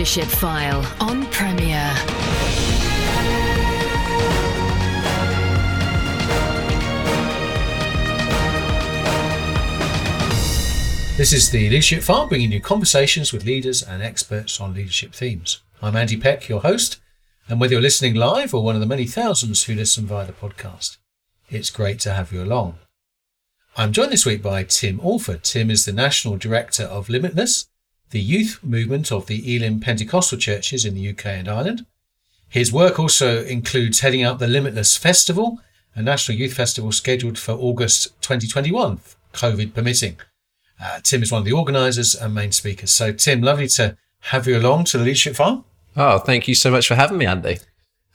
Leadership 0.00 0.28
File 0.28 0.94
on 0.98 1.26
Premier. 1.26 1.92
This 11.18 11.34
is 11.34 11.50
the 11.50 11.68
Leadership 11.68 12.02
File, 12.02 12.26
bringing 12.28 12.50
you 12.50 12.62
conversations 12.62 13.34
with 13.34 13.44
leaders 13.44 13.82
and 13.82 14.02
experts 14.02 14.58
on 14.58 14.72
leadership 14.72 15.12
themes. 15.12 15.60
I'm 15.82 15.96
Andy 15.96 16.16
Peck, 16.16 16.48
your 16.48 16.62
host, 16.62 16.98
and 17.46 17.60
whether 17.60 17.74
you're 17.74 17.82
listening 17.82 18.14
live 18.14 18.54
or 18.54 18.64
one 18.64 18.76
of 18.76 18.80
the 18.80 18.86
many 18.86 19.04
thousands 19.04 19.64
who 19.64 19.74
listen 19.74 20.06
via 20.06 20.24
the 20.24 20.32
podcast, 20.32 20.96
it's 21.50 21.68
great 21.68 22.00
to 22.00 22.14
have 22.14 22.32
you 22.32 22.42
along. 22.42 22.78
I'm 23.76 23.92
joined 23.92 24.12
this 24.12 24.24
week 24.24 24.42
by 24.42 24.64
Tim 24.64 24.98
Alford. 25.04 25.44
Tim 25.44 25.70
is 25.70 25.84
the 25.84 25.92
National 25.92 26.38
Director 26.38 26.84
of 26.84 27.10
Limitless, 27.10 27.66
the 28.10 28.20
youth 28.20 28.58
movement 28.62 29.12
of 29.12 29.26
the 29.26 29.56
Elim 29.56 29.80
Pentecostal 29.80 30.38
churches 30.38 30.84
in 30.84 30.94
the 30.94 31.08
UK 31.08 31.26
and 31.26 31.48
Ireland. 31.48 31.86
His 32.48 32.72
work 32.72 32.98
also 32.98 33.44
includes 33.44 34.00
heading 34.00 34.24
up 34.24 34.38
the 34.38 34.48
Limitless 34.48 34.96
Festival, 34.96 35.60
a 35.94 36.02
national 36.02 36.38
youth 36.38 36.54
festival 36.54 36.90
scheduled 36.92 37.38
for 37.38 37.52
August 37.52 38.08
2021, 38.22 38.98
COVID 39.32 39.74
permitting. 39.74 40.16
Uh, 40.82 40.98
Tim 41.02 41.22
is 41.22 41.30
one 41.30 41.40
of 41.40 41.44
the 41.44 41.52
organisers 41.52 42.14
and 42.14 42.34
main 42.34 42.52
speakers. 42.52 42.90
So, 42.90 43.12
Tim, 43.12 43.42
lovely 43.42 43.68
to 43.68 43.96
have 44.22 44.46
you 44.46 44.58
along 44.58 44.84
to 44.84 44.98
the 44.98 45.04
Leadership 45.04 45.36
Farm. 45.36 45.64
Oh, 45.96 46.18
thank 46.18 46.48
you 46.48 46.54
so 46.54 46.70
much 46.70 46.88
for 46.88 46.94
having 46.94 47.18
me, 47.18 47.26
Andy. 47.26 47.58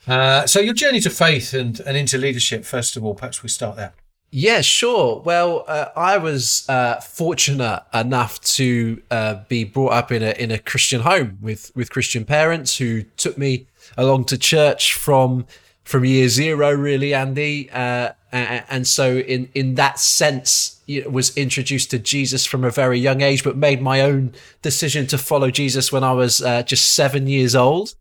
Uh, 0.06 0.46
so, 0.46 0.60
your 0.60 0.74
journey 0.74 1.00
to 1.00 1.10
faith 1.10 1.54
and, 1.54 1.80
and 1.80 1.96
into 1.96 2.18
leadership, 2.18 2.64
first 2.64 2.96
of 2.96 3.04
all, 3.04 3.14
perhaps 3.14 3.42
we 3.42 3.48
start 3.48 3.76
there. 3.76 3.94
Yeah, 4.30 4.60
sure. 4.60 5.22
Well, 5.24 5.64
uh, 5.66 5.88
I 5.96 6.18
was 6.18 6.68
uh, 6.68 7.00
fortunate 7.00 7.82
enough 7.94 8.40
to 8.42 9.00
uh, 9.10 9.36
be 9.48 9.64
brought 9.64 9.92
up 9.92 10.12
in 10.12 10.22
a 10.22 10.30
in 10.32 10.50
a 10.50 10.58
Christian 10.58 11.02
home 11.02 11.38
with 11.40 11.72
with 11.74 11.90
Christian 11.90 12.24
parents 12.24 12.76
who 12.76 13.02
took 13.16 13.38
me 13.38 13.66
along 13.96 14.24
to 14.26 14.38
church 14.38 14.94
from 14.94 15.46
from 15.84 16.04
year 16.04 16.28
zero, 16.28 16.72
really, 16.72 17.14
Andy. 17.14 17.70
Uh, 17.70 18.12
and 18.32 18.86
so, 18.86 19.16
in 19.16 19.48
in 19.54 19.76
that 19.76 19.98
sense, 19.98 20.82
was 21.08 21.36
introduced 21.36 21.90
to 21.92 21.98
Jesus 21.98 22.44
from 22.44 22.64
a 22.64 22.70
very 22.70 22.98
young 22.98 23.22
age, 23.22 23.42
but 23.42 23.56
made 23.56 23.80
my 23.80 24.00
own 24.00 24.32
decision 24.60 25.06
to 25.06 25.18
follow 25.18 25.50
Jesus 25.50 25.90
when 25.92 26.04
I 26.04 26.12
was 26.12 26.42
uh, 26.42 26.62
just 26.62 26.94
seven 26.94 27.28
years 27.28 27.54
old. 27.54 27.94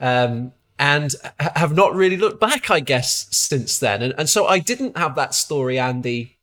Um, 0.00 0.52
and 0.82 1.14
have 1.38 1.76
not 1.76 1.94
really 1.94 2.16
looked 2.16 2.40
back, 2.40 2.68
I 2.68 2.80
guess, 2.80 3.28
since 3.30 3.78
then. 3.78 4.02
And, 4.02 4.12
and 4.18 4.28
so 4.28 4.46
I 4.46 4.58
didn't 4.58 4.96
have 4.96 5.14
that 5.14 5.32
story, 5.32 5.78
Andy, 5.78 6.38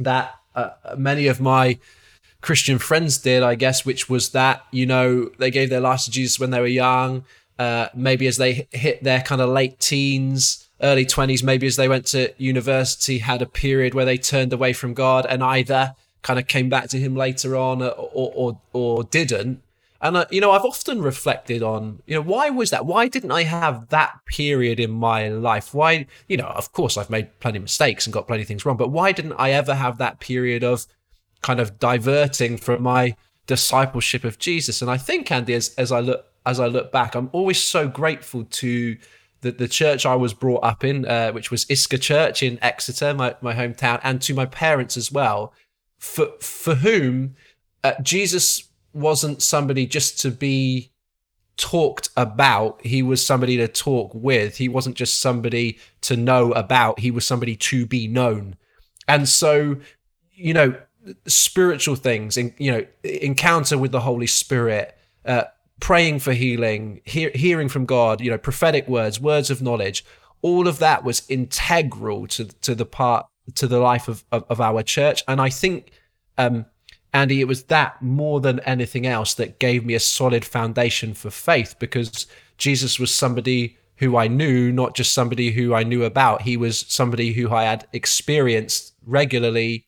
that 0.00 0.34
uh, 0.54 0.70
many 0.96 1.26
of 1.26 1.42
my 1.42 1.78
Christian 2.40 2.78
friends 2.78 3.18
did, 3.18 3.42
I 3.42 3.54
guess, 3.54 3.84
which 3.84 4.08
was 4.08 4.30
that, 4.30 4.64
you 4.70 4.86
know, 4.86 5.28
they 5.38 5.50
gave 5.50 5.68
their 5.68 5.80
lives 5.80 6.06
to 6.06 6.10
Jesus 6.10 6.40
when 6.40 6.52
they 6.52 6.60
were 6.60 6.66
young. 6.66 7.26
Uh, 7.58 7.88
maybe 7.94 8.26
as 8.26 8.38
they 8.38 8.66
hit 8.70 9.04
their 9.04 9.20
kind 9.20 9.42
of 9.42 9.50
late 9.50 9.78
teens, 9.78 10.66
early 10.80 11.04
20s, 11.04 11.42
maybe 11.42 11.66
as 11.66 11.76
they 11.76 11.88
went 11.88 12.06
to 12.06 12.32
university, 12.38 13.18
had 13.18 13.42
a 13.42 13.46
period 13.46 13.92
where 13.92 14.06
they 14.06 14.16
turned 14.16 14.54
away 14.54 14.72
from 14.72 14.94
God 14.94 15.26
and 15.26 15.44
either 15.44 15.94
kind 16.22 16.38
of 16.38 16.46
came 16.46 16.70
back 16.70 16.88
to 16.88 16.98
Him 16.98 17.14
later 17.14 17.54
on 17.56 17.82
or, 17.82 17.90
or, 17.90 18.32
or, 18.34 18.60
or 18.72 19.04
didn't. 19.04 19.60
And, 20.06 20.16
uh, 20.16 20.26
you 20.30 20.40
know, 20.40 20.52
I've 20.52 20.64
often 20.64 21.02
reflected 21.02 21.64
on, 21.64 22.00
you 22.06 22.14
know, 22.14 22.22
why 22.22 22.48
was 22.48 22.70
that? 22.70 22.86
Why 22.86 23.08
didn't 23.08 23.32
I 23.32 23.42
have 23.42 23.88
that 23.88 24.20
period 24.26 24.78
in 24.78 24.92
my 24.92 25.28
life? 25.28 25.74
Why, 25.74 26.06
you 26.28 26.36
know, 26.36 26.46
of 26.46 26.72
course 26.72 26.96
I've 26.96 27.10
made 27.10 27.40
plenty 27.40 27.58
of 27.58 27.62
mistakes 27.62 28.06
and 28.06 28.14
got 28.14 28.28
plenty 28.28 28.42
of 28.42 28.48
things 28.48 28.64
wrong, 28.64 28.76
but 28.76 28.92
why 28.92 29.10
didn't 29.10 29.32
I 29.32 29.50
ever 29.50 29.74
have 29.74 29.98
that 29.98 30.20
period 30.20 30.62
of 30.62 30.86
kind 31.42 31.58
of 31.58 31.80
diverting 31.80 32.56
from 32.56 32.82
my 32.82 33.16
discipleship 33.48 34.22
of 34.22 34.38
Jesus? 34.38 34.80
And 34.80 34.88
I 34.88 34.96
think, 34.96 35.32
Andy, 35.32 35.54
as, 35.54 35.74
as 35.74 35.90
I 35.90 35.98
look, 35.98 36.26
as 36.44 36.60
I 36.60 36.66
look 36.66 36.92
back, 36.92 37.16
I'm 37.16 37.28
always 37.32 37.60
so 37.60 37.88
grateful 37.88 38.44
to 38.44 38.96
the, 39.40 39.50
the 39.50 39.68
church 39.68 40.06
I 40.06 40.14
was 40.14 40.32
brought 40.34 40.62
up 40.62 40.84
in, 40.84 41.04
uh, 41.04 41.32
which 41.32 41.50
was 41.50 41.66
Isca 41.68 41.98
Church 41.98 42.44
in 42.44 42.60
Exeter, 42.62 43.12
my, 43.12 43.34
my 43.40 43.54
hometown, 43.54 44.00
and 44.04 44.22
to 44.22 44.34
my 44.34 44.46
parents 44.46 44.96
as 44.96 45.10
well, 45.10 45.52
for, 45.98 46.28
for 46.40 46.76
whom 46.76 47.34
uh, 47.82 47.94
Jesus 48.02 48.68
wasn't 48.96 49.42
somebody 49.42 49.86
just 49.86 50.20
to 50.22 50.30
be 50.30 50.90
talked 51.56 52.10
about. 52.16 52.84
He 52.84 53.02
was 53.02 53.24
somebody 53.24 53.56
to 53.58 53.68
talk 53.68 54.12
with. 54.14 54.56
He 54.56 54.68
wasn't 54.68 54.96
just 54.96 55.20
somebody 55.20 55.78
to 56.02 56.16
know 56.16 56.52
about. 56.52 57.00
He 57.00 57.10
was 57.10 57.26
somebody 57.26 57.56
to 57.56 57.86
be 57.86 58.08
known. 58.08 58.56
And 59.08 59.28
so, 59.28 59.76
you 60.34 60.54
know, 60.54 60.76
spiritual 61.26 61.94
things, 61.96 62.36
in, 62.36 62.54
you 62.58 62.72
know, 62.72 62.86
encounter 63.04 63.78
with 63.78 63.92
the 63.92 64.00
Holy 64.00 64.26
Spirit, 64.26 64.96
uh, 65.24 65.44
praying 65.80 66.18
for 66.18 66.32
healing, 66.32 67.00
hearing 67.04 67.68
from 67.68 67.86
God, 67.86 68.20
you 68.20 68.30
know, 68.30 68.38
prophetic 68.38 68.88
words, 68.88 69.20
words 69.20 69.50
of 69.50 69.62
knowledge, 69.62 70.04
all 70.42 70.68
of 70.68 70.78
that 70.78 71.04
was 71.04 71.22
integral 71.28 72.26
to 72.28 72.46
to 72.62 72.74
the 72.74 72.86
part 72.86 73.26
to 73.54 73.66
the 73.66 73.78
life 73.78 74.08
of 74.08 74.24
of, 74.32 74.44
of 74.48 74.60
our 74.60 74.82
church. 74.82 75.22
And 75.28 75.40
I 75.40 75.50
think 75.50 75.90
um, 76.38 76.66
Andy, 77.12 77.40
it 77.40 77.48
was 77.48 77.64
that 77.64 78.00
more 78.02 78.40
than 78.40 78.60
anything 78.60 79.06
else 79.06 79.34
that 79.34 79.58
gave 79.58 79.84
me 79.84 79.94
a 79.94 80.00
solid 80.00 80.44
foundation 80.44 81.14
for 81.14 81.30
faith 81.30 81.76
because 81.78 82.26
Jesus 82.58 82.98
was 82.98 83.14
somebody 83.14 83.78
who 83.96 84.16
I 84.16 84.28
knew, 84.28 84.70
not 84.70 84.94
just 84.94 85.12
somebody 85.12 85.50
who 85.52 85.74
I 85.74 85.82
knew 85.82 86.04
about. 86.04 86.42
He 86.42 86.56
was 86.56 86.84
somebody 86.88 87.32
who 87.32 87.50
I 87.50 87.64
had 87.64 87.86
experienced 87.92 88.92
regularly 89.06 89.86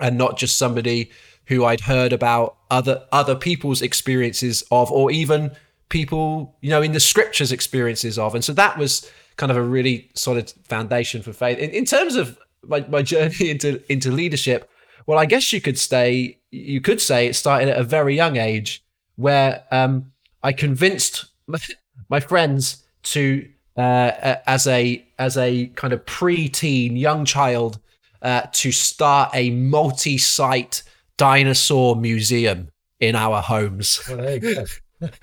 and 0.00 0.16
not 0.16 0.38
just 0.38 0.56
somebody 0.56 1.10
who 1.46 1.64
I'd 1.64 1.80
heard 1.80 2.12
about 2.12 2.56
other 2.70 3.04
other 3.12 3.34
people's 3.34 3.82
experiences 3.82 4.62
of 4.70 4.90
or 4.92 5.10
even 5.10 5.50
people, 5.88 6.56
you 6.60 6.70
know, 6.70 6.82
in 6.82 6.92
the 6.92 7.00
scriptures 7.00 7.52
experiences 7.52 8.18
of. 8.18 8.34
And 8.34 8.44
so 8.44 8.52
that 8.54 8.78
was 8.78 9.10
kind 9.36 9.50
of 9.50 9.56
a 9.56 9.62
really 9.62 10.10
solid 10.14 10.52
foundation 10.64 11.22
for 11.22 11.32
faith. 11.32 11.58
In, 11.58 11.70
in 11.70 11.84
terms 11.84 12.16
of 12.16 12.38
my, 12.62 12.80
my 12.88 13.02
journey 13.02 13.34
into 13.50 13.82
into 13.90 14.10
leadership, 14.10 14.70
well, 15.08 15.18
I 15.18 15.24
guess 15.24 15.54
you 15.54 15.60
could 15.62 15.78
say 15.78 16.38
you 16.50 16.82
could 16.82 17.00
say 17.00 17.26
it 17.26 17.34
started 17.34 17.70
at 17.70 17.78
a 17.78 17.82
very 17.82 18.14
young 18.14 18.36
age, 18.36 18.84
where 19.16 19.64
um, 19.70 20.12
I 20.42 20.52
convinced 20.52 21.24
my 22.10 22.20
friends 22.20 22.84
to 23.04 23.48
uh, 23.78 24.36
as 24.46 24.66
a 24.66 25.02
as 25.18 25.38
a 25.38 25.68
kind 25.68 25.94
of 25.94 26.04
pre-teen 26.04 26.98
young 26.98 27.24
child 27.24 27.78
uh, 28.20 28.42
to 28.52 28.70
start 28.70 29.30
a 29.32 29.48
multi-site 29.48 30.82
dinosaur 31.16 31.96
museum 31.96 32.68
in 33.00 33.16
our 33.16 33.40
homes. 33.40 34.02
Well, 34.10 34.66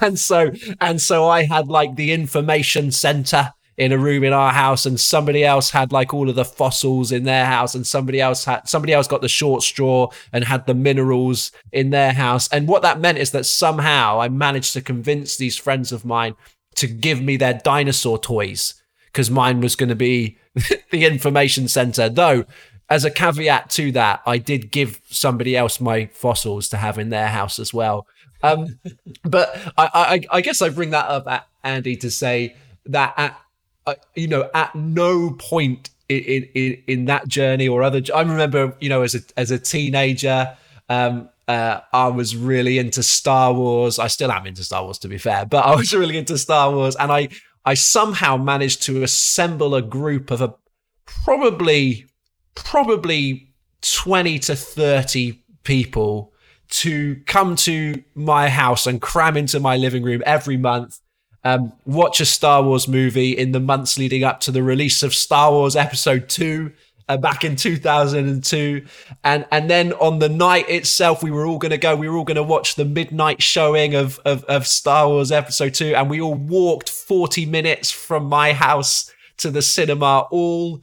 and 0.00 0.16
so 0.16 0.52
and 0.80 1.00
so 1.02 1.26
I 1.26 1.42
had 1.42 1.66
like 1.66 1.96
the 1.96 2.12
information 2.12 2.92
center 2.92 3.52
in 3.80 3.92
a 3.92 3.98
room 3.98 4.22
in 4.22 4.34
our 4.34 4.52
house 4.52 4.84
and 4.84 5.00
somebody 5.00 5.42
else 5.42 5.70
had 5.70 5.90
like 5.90 6.12
all 6.12 6.28
of 6.28 6.34
the 6.34 6.44
fossils 6.44 7.10
in 7.10 7.24
their 7.24 7.46
house 7.46 7.74
and 7.74 7.86
somebody 7.86 8.20
else 8.20 8.44
had 8.44 8.68
somebody 8.68 8.92
else 8.92 9.08
got 9.08 9.22
the 9.22 9.28
short 9.28 9.62
straw 9.62 10.06
and 10.34 10.44
had 10.44 10.66
the 10.66 10.74
minerals 10.74 11.50
in 11.72 11.88
their 11.88 12.12
house. 12.12 12.46
And 12.48 12.68
what 12.68 12.82
that 12.82 13.00
meant 13.00 13.16
is 13.16 13.30
that 13.30 13.46
somehow 13.46 14.20
i 14.20 14.28
managed 14.28 14.74
to 14.74 14.82
convince 14.82 15.38
these 15.38 15.56
friends 15.56 15.92
of 15.92 16.04
mine 16.04 16.34
to 16.74 16.86
give 16.86 17.22
me 17.22 17.38
their 17.38 17.54
dinosaur 17.54 18.18
toys 18.18 18.74
because 19.06 19.30
mine 19.30 19.62
was 19.62 19.76
going 19.76 19.88
to 19.88 19.94
be 19.94 20.36
the 20.90 21.06
information 21.06 21.66
center. 21.66 22.10
Though 22.10 22.44
as 22.90 23.06
a 23.06 23.10
caveat 23.10 23.70
to 23.70 23.92
that 23.92 24.20
i 24.26 24.36
did 24.36 24.70
give 24.70 25.00
somebody 25.08 25.56
else 25.56 25.80
my 25.80 26.04
fossils 26.12 26.68
to 26.68 26.76
have 26.76 26.98
in 26.98 27.08
their 27.08 27.28
house 27.28 27.58
as 27.58 27.72
well. 27.72 28.06
Um, 28.42 28.78
but 29.22 29.56
I, 29.78 29.88
I, 29.94 30.36
I 30.36 30.40
guess 30.42 30.60
i 30.60 30.68
bring 30.68 30.90
that 30.90 31.08
up 31.08 31.48
andy 31.64 31.96
to 31.96 32.10
say 32.10 32.56
that 32.84 33.14
at 33.16 33.40
uh, 33.90 33.94
you 34.14 34.28
know, 34.28 34.48
at 34.54 34.74
no 34.74 35.30
point 35.32 35.90
in, 36.08 36.48
in 36.54 36.82
in 36.86 37.04
that 37.06 37.28
journey 37.28 37.68
or 37.68 37.82
other. 37.82 38.02
I 38.14 38.22
remember, 38.22 38.76
you 38.80 38.88
know, 38.88 39.02
as 39.02 39.14
a 39.14 39.20
as 39.36 39.50
a 39.50 39.58
teenager, 39.58 40.56
um, 40.88 41.28
uh, 41.48 41.80
I 41.92 42.08
was 42.08 42.36
really 42.36 42.78
into 42.78 43.02
Star 43.02 43.52
Wars. 43.52 43.98
I 43.98 44.08
still 44.08 44.30
am 44.30 44.46
into 44.46 44.64
Star 44.64 44.84
Wars, 44.84 44.98
to 45.00 45.08
be 45.08 45.18
fair, 45.18 45.46
but 45.46 45.64
I 45.64 45.74
was 45.74 45.92
really 45.92 46.18
into 46.18 46.38
Star 46.38 46.72
Wars, 46.72 46.96
and 46.96 47.12
I 47.12 47.28
I 47.64 47.74
somehow 47.74 48.36
managed 48.36 48.82
to 48.84 49.02
assemble 49.02 49.74
a 49.74 49.82
group 49.82 50.30
of 50.30 50.40
a 50.40 50.54
probably 51.04 52.06
probably 52.54 53.52
twenty 53.82 54.38
to 54.40 54.56
thirty 54.56 55.42
people 55.62 56.32
to 56.70 57.16
come 57.26 57.56
to 57.56 58.02
my 58.14 58.48
house 58.48 58.86
and 58.86 59.02
cram 59.02 59.36
into 59.36 59.58
my 59.58 59.76
living 59.76 60.04
room 60.04 60.22
every 60.24 60.56
month 60.56 61.00
um, 61.44 61.72
watch 61.86 62.20
a 62.20 62.26
Star 62.26 62.62
Wars 62.62 62.86
movie 62.86 63.36
in 63.36 63.52
the 63.52 63.60
months 63.60 63.98
leading 63.98 64.24
up 64.24 64.40
to 64.40 64.50
the 64.50 64.62
release 64.62 65.02
of 65.02 65.14
Star 65.14 65.50
Wars 65.50 65.76
Episode 65.76 66.28
2 66.28 66.72
uh, 67.08 67.16
back 67.16 67.44
in 67.44 67.56
2002. 67.56 68.86
And, 69.24 69.46
and 69.50 69.68
then 69.68 69.92
on 69.94 70.20
the 70.20 70.28
night 70.28 70.68
itself, 70.68 71.22
we 71.22 71.30
were 71.30 71.46
all 71.46 71.58
going 71.58 71.70
to 71.70 71.78
go, 71.78 71.96
we 71.96 72.08
were 72.08 72.16
all 72.16 72.24
going 72.24 72.36
to 72.36 72.42
watch 72.42 72.76
the 72.76 72.84
midnight 72.84 73.42
showing 73.42 73.94
of, 73.94 74.20
of, 74.24 74.44
of 74.44 74.66
Star 74.66 75.08
Wars 75.08 75.32
Episode 75.32 75.74
2. 75.74 75.94
And 75.96 76.08
we 76.08 76.20
all 76.20 76.34
walked 76.34 76.88
40 76.88 77.46
minutes 77.46 77.90
from 77.90 78.26
my 78.26 78.52
house 78.52 79.12
to 79.38 79.50
the 79.50 79.62
cinema, 79.62 80.26
all 80.30 80.82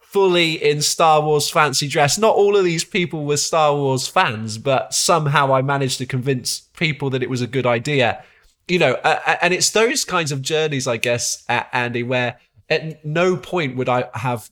fully 0.00 0.54
in 0.54 0.80
Star 0.80 1.20
Wars 1.20 1.50
fancy 1.50 1.86
dress. 1.86 2.18
Not 2.18 2.34
all 2.34 2.56
of 2.56 2.64
these 2.64 2.84
people 2.84 3.24
were 3.24 3.36
Star 3.36 3.74
Wars 3.74 4.08
fans, 4.08 4.58
but 4.58 4.94
somehow 4.94 5.54
I 5.54 5.62
managed 5.62 5.98
to 5.98 6.06
convince 6.06 6.60
people 6.76 7.10
that 7.10 7.22
it 7.22 7.30
was 7.30 7.42
a 7.42 7.46
good 7.46 7.66
idea. 7.66 8.24
You 8.68 8.78
know, 8.78 8.94
uh, 9.02 9.36
and 9.40 9.54
it's 9.54 9.70
those 9.70 10.04
kinds 10.04 10.30
of 10.30 10.42
journeys, 10.42 10.86
I 10.86 10.98
guess, 10.98 11.44
Andy, 11.48 12.02
where 12.02 12.38
at 12.68 13.04
no 13.04 13.36
point 13.36 13.76
would 13.76 13.88
I 13.88 14.08
have 14.14 14.50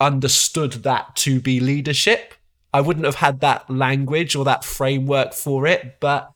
understood 0.00 0.72
that 0.84 1.16
to 1.16 1.40
be 1.40 1.60
leadership. 1.60 2.34
I 2.74 2.82
wouldn't 2.82 3.06
have 3.06 3.16
had 3.16 3.40
that 3.40 3.70
language 3.70 4.36
or 4.36 4.44
that 4.44 4.64
framework 4.64 5.32
for 5.32 5.66
it, 5.66 5.96
but 5.98 6.30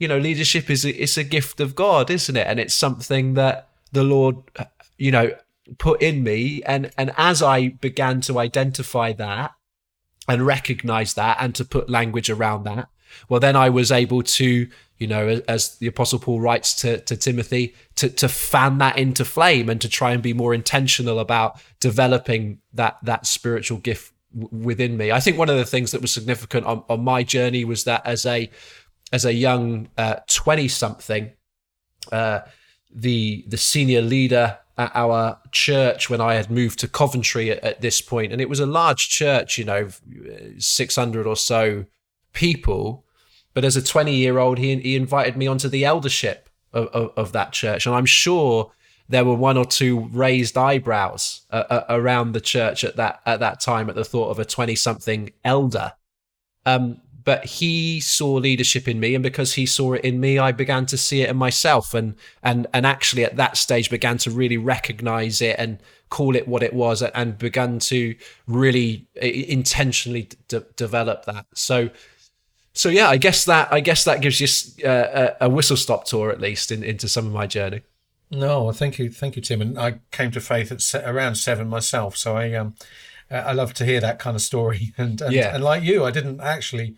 you 0.00 0.08
know, 0.08 0.18
leadership 0.18 0.68
is 0.68 0.84
a, 0.84 0.90
it's 0.90 1.16
a 1.16 1.22
gift 1.22 1.60
of 1.60 1.76
God, 1.76 2.10
isn't 2.10 2.36
it? 2.36 2.46
And 2.48 2.58
it's 2.58 2.74
something 2.74 3.34
that 3.34 3.68
the 3.92 4.02
Lord, 4.02 4.36
you 4.98 5.12
know, 5.12 5.30
put 5.78 6.02
in 6.02 6.22
me 6.22 6.62
and 6.64 6.90
and 6.98 7.12
as 7.16 7.42
i 7.42 7.68
began 7.68 8.20
to 8.20 8.38
identify 8.38 9.12
that 9.12 9.52
and 10.28 10.46
recognize 10.46 11.14
that 11.14 11.36
and 11.40 11.54
to 11.54 11.64
put 11.64 11.88
language 11.88 12.30
around 12.30 12.64
that 12.64 12.88
well 13.28 13.40
then 13.40 13.56
i 13.56 13.68
was 13.68 13.90
able 13.92 14.22
to 14.22 14.68
you 14.98 15.06
know 15.06 15.40
as 15.48 15.76
the 15.78 15.86
apostle 15.86 16.18
paul 16.18 16.40
writes 16.40 16.74
to, 16.74 16.98
to 17.00 17.16
timothy 17.16 17.74
to, 17.94 18.08
to 18.08 18.28
fan 18.28 18.78
that 18.78 18.96
into 18.98 19.24
flame 19.24 19.68
and 19.68 19.80
to 19.80 19.88
try 19.88 20.12
and 20.12 20.22
be 20.22 20.32
more 20.32 20.54
intentional 20.54 21.18
about 21.18 21.60
developing 21.80 22.58
that 22.72 22.96
that 23.02 23.26
spiritual 23.26 23.78
gift 23.78 24.12
within 24.50 24.96
me 24.96 25.12
i 25.12 25.20
think 25.20 25.38
one 25.38 25.50
of 25.50 25.56
the 25.56 25.64
things 25.64 25.92
that 25.92 26.00
was 26.00 26.12
significant 26.12 26.66
on, 26.66 26.82
on 26.88 27.02
my 27.02 27.22
journey 27.22 27.64
was 27.64 27.84
that 27.84 28.04
as 28.06 28.26
a 28.26 28.50
as 29.12 29.24
a 29.24 29.32
young 29.32 29.88
20 30.28 30.64
uh, 30.64 30.68
something 30.68 31.30
uh, 32.12 32.40
the 32.94 33.44
the 33.48 33.56
senior 33.56 34.02
leader 34.02 34.58
at 34.76 34.90
our 34.94 35.38
church 35.52 36.10
when 36.10 36.20
I 36.20 36.34
had 36.34 36.50
moved 36.50 36.80
to 36.80 36.88
Coventry 36.88 37.50
at, 37.50 37.62
at, 37.62 37.80
this 37.80 38.00
point, 38.00 38.32
and 38.32 38.40
it 38.40 38.48
was 38.48 38.60
a 38.60 38.66
large 38.66 39.08
church, 39.08 39.56
you 39.58 39.64
know, 39.64 39.88
six 40.58 40.96
hundred 40.96 41.26
or 41.26 41.36
so 41.36 41.84
people. 42.32 43.03
But 43.54 43.64
as 43.64 43.76
a 43.76 43.82
twenty-year-old, 43.82 44.58
he 44.58 44.76
he 44.76 44.96
invited 44.96 45.36
me 45.36 45.46
onto 45.46 45.68
the 45.68 45.84
eldership 45.84 46.48
of, 46.72 46.88
of, 46.88 47.12
of, 47.16 47.32
that 47.32 47.52
church, 47.52 47.86
and 47.86 47.94
I'm 47.94 48.06
sure 48.06 48.72
there 49.08 49.24
were 49.24 49.34
one 49.34 49.56
or 49.56 49.64
two 49.64 50.08
raised 50.12 50.58
eyebrows 50.58 51.42
uh, 51.50 51.64
uh, 51.70 51.84
around 51.88 52.32
the 52.32 52.40
church 52.40 52.82
at 52.84 52.96
that 52.96 53.20
at 53.24 53.40
that 53.40 53.60
time 53.60 53.88
at 53.88 53.94
the 53.94 54.04
thought 54.04 54.30
of 54.30 54.38
a 54.38 54.44
twenty-something 54.44 55.30
elder. 55.44 55.92
Um, 56.66 57.00
but 57.24 57.44
he 57.46 58.00
saw 58.00 58.34
leadership 58.34 58.86
in 58.86 59.00
me 59.00 59.14
and 59.14 59.22
because 59.22 59.54
he 59.54 59.64
saw 59.64 59.94
it 59.94 60.04
in 60.04 60.20
me 60.20 60.38
i 60.38 60.52
began 60.52 60.84
to 60.86 60.96
see 60.96 61.22
it 61.22 61.30
in 61.30 61.36
myself. 61.36 61.94
And 61.94 62.14
and 62.42 62.66
and 62.72 62.86
actually 62.86 63.24
at 63.24 63.36
that 63.36 63.56
stage 63.56 63.90
began 63.90 64.18
to 64.18 64.30
really 64.30 64.58
recognize 64.58 65.40
it 65.40 65.56
and 65.58 65.78
call 66.10 66.36
it 66.36 66.46
what 66.46 66.62
it 66.62 66.72
was 66.72 67.02
and 67.02 67.38
began 67.38 67.78
to 67.80 68.14
really 68.46 69.06
intentionally 69.20 70.28
develop 70.76 71.24
that. 71.24 71.46
So 71.54 71.90
so 72.74 72.88
yeah 72.88 73.08
i 73.08 73.16
guess 73.16 73.44
that 73.44 73.72
i 73.72 73.80
guess 73.80 74.04
that 74.04 74.20
gives 74.20 74.40
you 74.40 74.86
uh, 74.86 75.32
a, 75.40 75.46
a 75.46 75.48
whistle 75.48 75.76
stop 75.76 76.04
tour 76.04 76.30
at 76.30 76.40
least 76.40 76.70
in, 76.70 76.82
into 76.82 77.08
some 77.08 77.26
of 77.26 77.32
my 77.32 77.46
journey 77.46 77.80
no 78.30 78.70
thank 78.72 78.98
you 78.98 79.10
thank 79.10 79.36
you 79.36 79.42
tim 79.42 79.62
and 79.62 79.78
i 79.78 79.98
came 80.10 80.30
to 80.30 80.40
faith 80.40 80.70
at 80.70 81.08
around 81.08 81.36
seven 81.36 81.68
myself 81.68 82.16
so 82.16 82.36
i 82.36 82.52
um 82.52 82.74
I 83.30 83.52
love 83.52 83.74
to 83.74 83.84
hear 83.84 84.00
that 84.00 84.18
kind 84.18 84.36
of 84.36 84.42
story, 84.42 84.92
and 84.98 85.20
and, 85.20 85.32
yeah. 85.32 85.54
and 85.54 85.64
like 85.64 85.82
you, 85.82 86.04
I 86.04 86.10
didn't 86.10 86.40
actually 86.40 86.96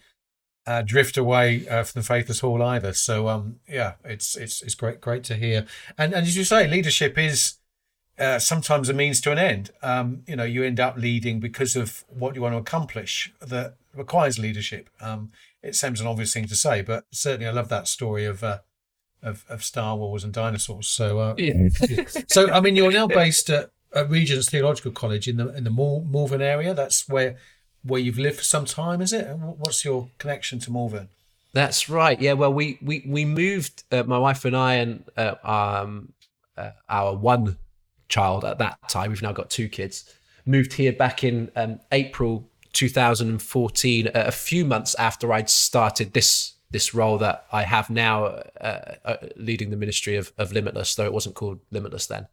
uh, 0.66 0.82
drift 0.82 1.16
away 1.16 1.66
uh, 1.68 1.84
from 1.84 2.00
the 2.00 2.06
faith 2.06 2.28
at 2.28 2.42
all 2.42 2.62
either. 2.62 2.92
So 2.92 3.28
um, 3.28 3.60
yeah, 3.68 3.94
it's 4.04 4.36
it's 4.36 4.62
it's 4.62 4.74
great 4.74 5.00
great 5.00 5.24
to 5.24 5.34
hear. 5.34 5.66
And 5.96 6.12
and 6.12 6.26
as 6.26 6.36
you 6.36 6.44
say, 6.44 6.66
leadership 6.66 7.16
is 7.16 7.54
uh, 8.18 8.38
sometimes 8.38 8.88
a 8.88 8.92
means 8.92 9.20
to 9.22 9.32
an 9.32 9.38
end. 9.38 9.70
Um, 9.82 10.22
you 10.26 10.36
know, 10.36 10.44
you 10.44 10.64
end 10.64 10.80
up 10.80 10.96
leading 10.96 11.40
because 11.40 11.76
of 11.76 12.04
what 12.08 12.34
you 12.34 12.42
want 12.42 12.54
to 12.54 12.58
accomplish 12.58 13.32
that 13.40 13.76
requires 13.94 14.38
leadership. 14.38 14.90
Um, 15.00 15.30
it 15.66 15.74
seems 15.74 16.00
an 16.00 16.06
obvious 16.06 16.32
thing 16.32 16.46
to 16.46 16.56
say, 16.56 16.82
but 16.82 17.04
certainly 17.12 17.46
I 17.46 17.52
love 17.52 17.68
that 17.68 17.88
story 17.88 18.24
of. 18.24 18.42
Uh, 18.42 18.58
of, 19.22 19.44
of 19.48 19.64
Star 19.64 19.96
Wars 19.96 20.22
and 20.22 20.32
dinosaurs. 20.32 20.86
So, 20.86 21.18
uh, 21.18 21.34
yeah. 21.36 21.68
so 22.28 22.50
I 22.52 22.60
mean, 22.60 22.76
you're 22.76 22.92
now 22.92 23.08
based 23.08 23.50
at, 23.50 23.70
at 23.92 24.08
Regent's 24.08 24.48
Theological 24.48 24.92
College 24.92 25.26
in 25.26 25.36
the 25.38 25.48
in 25.56 25.64
the 25.64 25.70
Malvern 25.70 26.42
area. 26.42 26.74
That's 26.74 27.08
where 27.08 27.36
where 27.82 28.00
you've 28.00 28.18
lived 28.18 28.38
for 28.38 28.44
some 28.44 28.64
time, 28.64 29.00
is 29.00 29.12
it? 29.12 29.26
What's 29.36 29.84
your 29.84 30.10
connection 30.18 30.58
to 30.60 30.72
Malvern? 30.72 31.08
That's 31.52 31.88
right. 31.88 32.20
Yeah. 32.20 32.34
Well, 32.34 32.52
we 32.52 32.78
we 32.82 33.04
we 33.06 33.24
moved. 33.24 33.84
Uh, 33.90 34.02
my 34.04 34.18
wife 34.18 34.44
and 34.44 34.56
I 34.56 34.74
and 34.74 35.04
uh, 35.16 35.34
um, 35.42 36.12
uh, 36.56 36.72
our 36.88 37.16
one 37.16 37.56
child 38.08 38.44
at 38.44 38.58
that 38.58 38.78
time. 38.88 39.10
We've 39.10 39.22
now 39.22 39.32
got 39.32 39.50
two 39.50 39.68
kids. 39.68 40.12
Moved 40.44 40.74
here 40.74 40.92
back 40.92 41.24
in 41.24 41.50
um, 41.56 41.80
April 41.90 42.48
2014. 42.76 44.10
a 44.14 44.30
few 44.30 44.64
months 44.64 44.94
after 44.96 45.32
I'd 45.32 45.50
started 45.50 46.12
this 46.12 46.52
this 46.70 46.92
role 46.92 47.16
that 47.18 47.46
I 47.52 47.62
have 47.62 47.88
now, 47.90 48.24
uh, 48.60 48.94
uh, 49.04 49.16
leading 49.36 49.70
the 49.70 49.76
ministry 49.76 50.16
of, 50.16 50.32
of 50.36 50.52
Limitless, 50.52 50.94
though 50.94 51.04
it 51.04 51.12
wasn't 51.12 51.36
called 51.36 51.60
Limitless 51.70 52.06
then. 52.06 52.26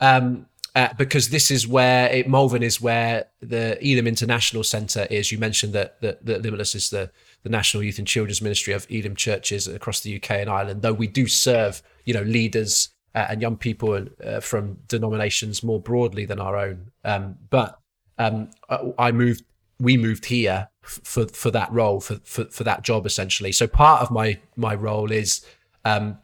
Um, 0.00 0.46
uh, 0.74 0.88
because 0.96 1.28
this 1.28 1.50
is 1.50 1.68
where 1.68 2.08
it, 2.10 2.28
Malvern 2.28 2.62
is 2.62 2.80
where 2.80 3.26
the 3.40 3.76
Elim 3.86 4.06
International 4.06 4.62
Centre 4.62 5.06
is. 5.10 5.30
You 5.30 5.38
mentioned 5.38 5.72
that, 5.72 6.00
that, 6.00 6.24
that 6.24 6.42
Limitless 6.42 6.74
is 6.74 6.90
the, 6.90 7.10
the 7.42 7.48
National 7.48 7.82
Youth 7.82 7.98
and 7.98 8.06
Children's 8.06 8.40
Ministry 8.40 8.72
of 8.72 8.86
Elim 8.88 9.14
churches 9.14 9.68
across 9.68 10.00
the 10.00 10.16
UK 10.16 10.30
and 10.30 10.48
Ireland, 10.48 10.82
though 10.82 10.92
we 10.92 11.06
do 11.06 11.26
serve, 11.26 11.82
you 12.04 12.14
know, 12.14 12.22
leaders 12.22 12.88
uh, 13.14 13.26
and 13.28 13.42
young 13.42 13.56
people 13.56 14.06
uh, 14.24 14.40
from 14.40 14.78
denominations 14.86 15.62
more 15.62 15.80
broadly 15.80 16.24
than 16.24 16.40
our 16.40 16.56
own. 16.56 16.90
Um, 17.04 17.36
but 17.50 17.78
um, 18.18 18.50
I 18.98 19.12
moved, 19.12 19.44
we 19.80 19.96
moved 19.96 20.26
here 20.26 20.68
for 20.82 21.26
for 21.26 21.50
that 21.50 21.72
role, 21.72 22.00
for, 22.00 22.16
for, 22.24 22.44
for 22.44 22.64
that 22.64 22.82
job 22.82 23.06
essentially. 23.06 23.52
So 23.52 23.66
part 23.66 24.02
of 24.02 24.10
my 24.10 24.38
my 24.56 24.74
role 24.74 25.10
is 25.10 25.44
um, 25.84 26.18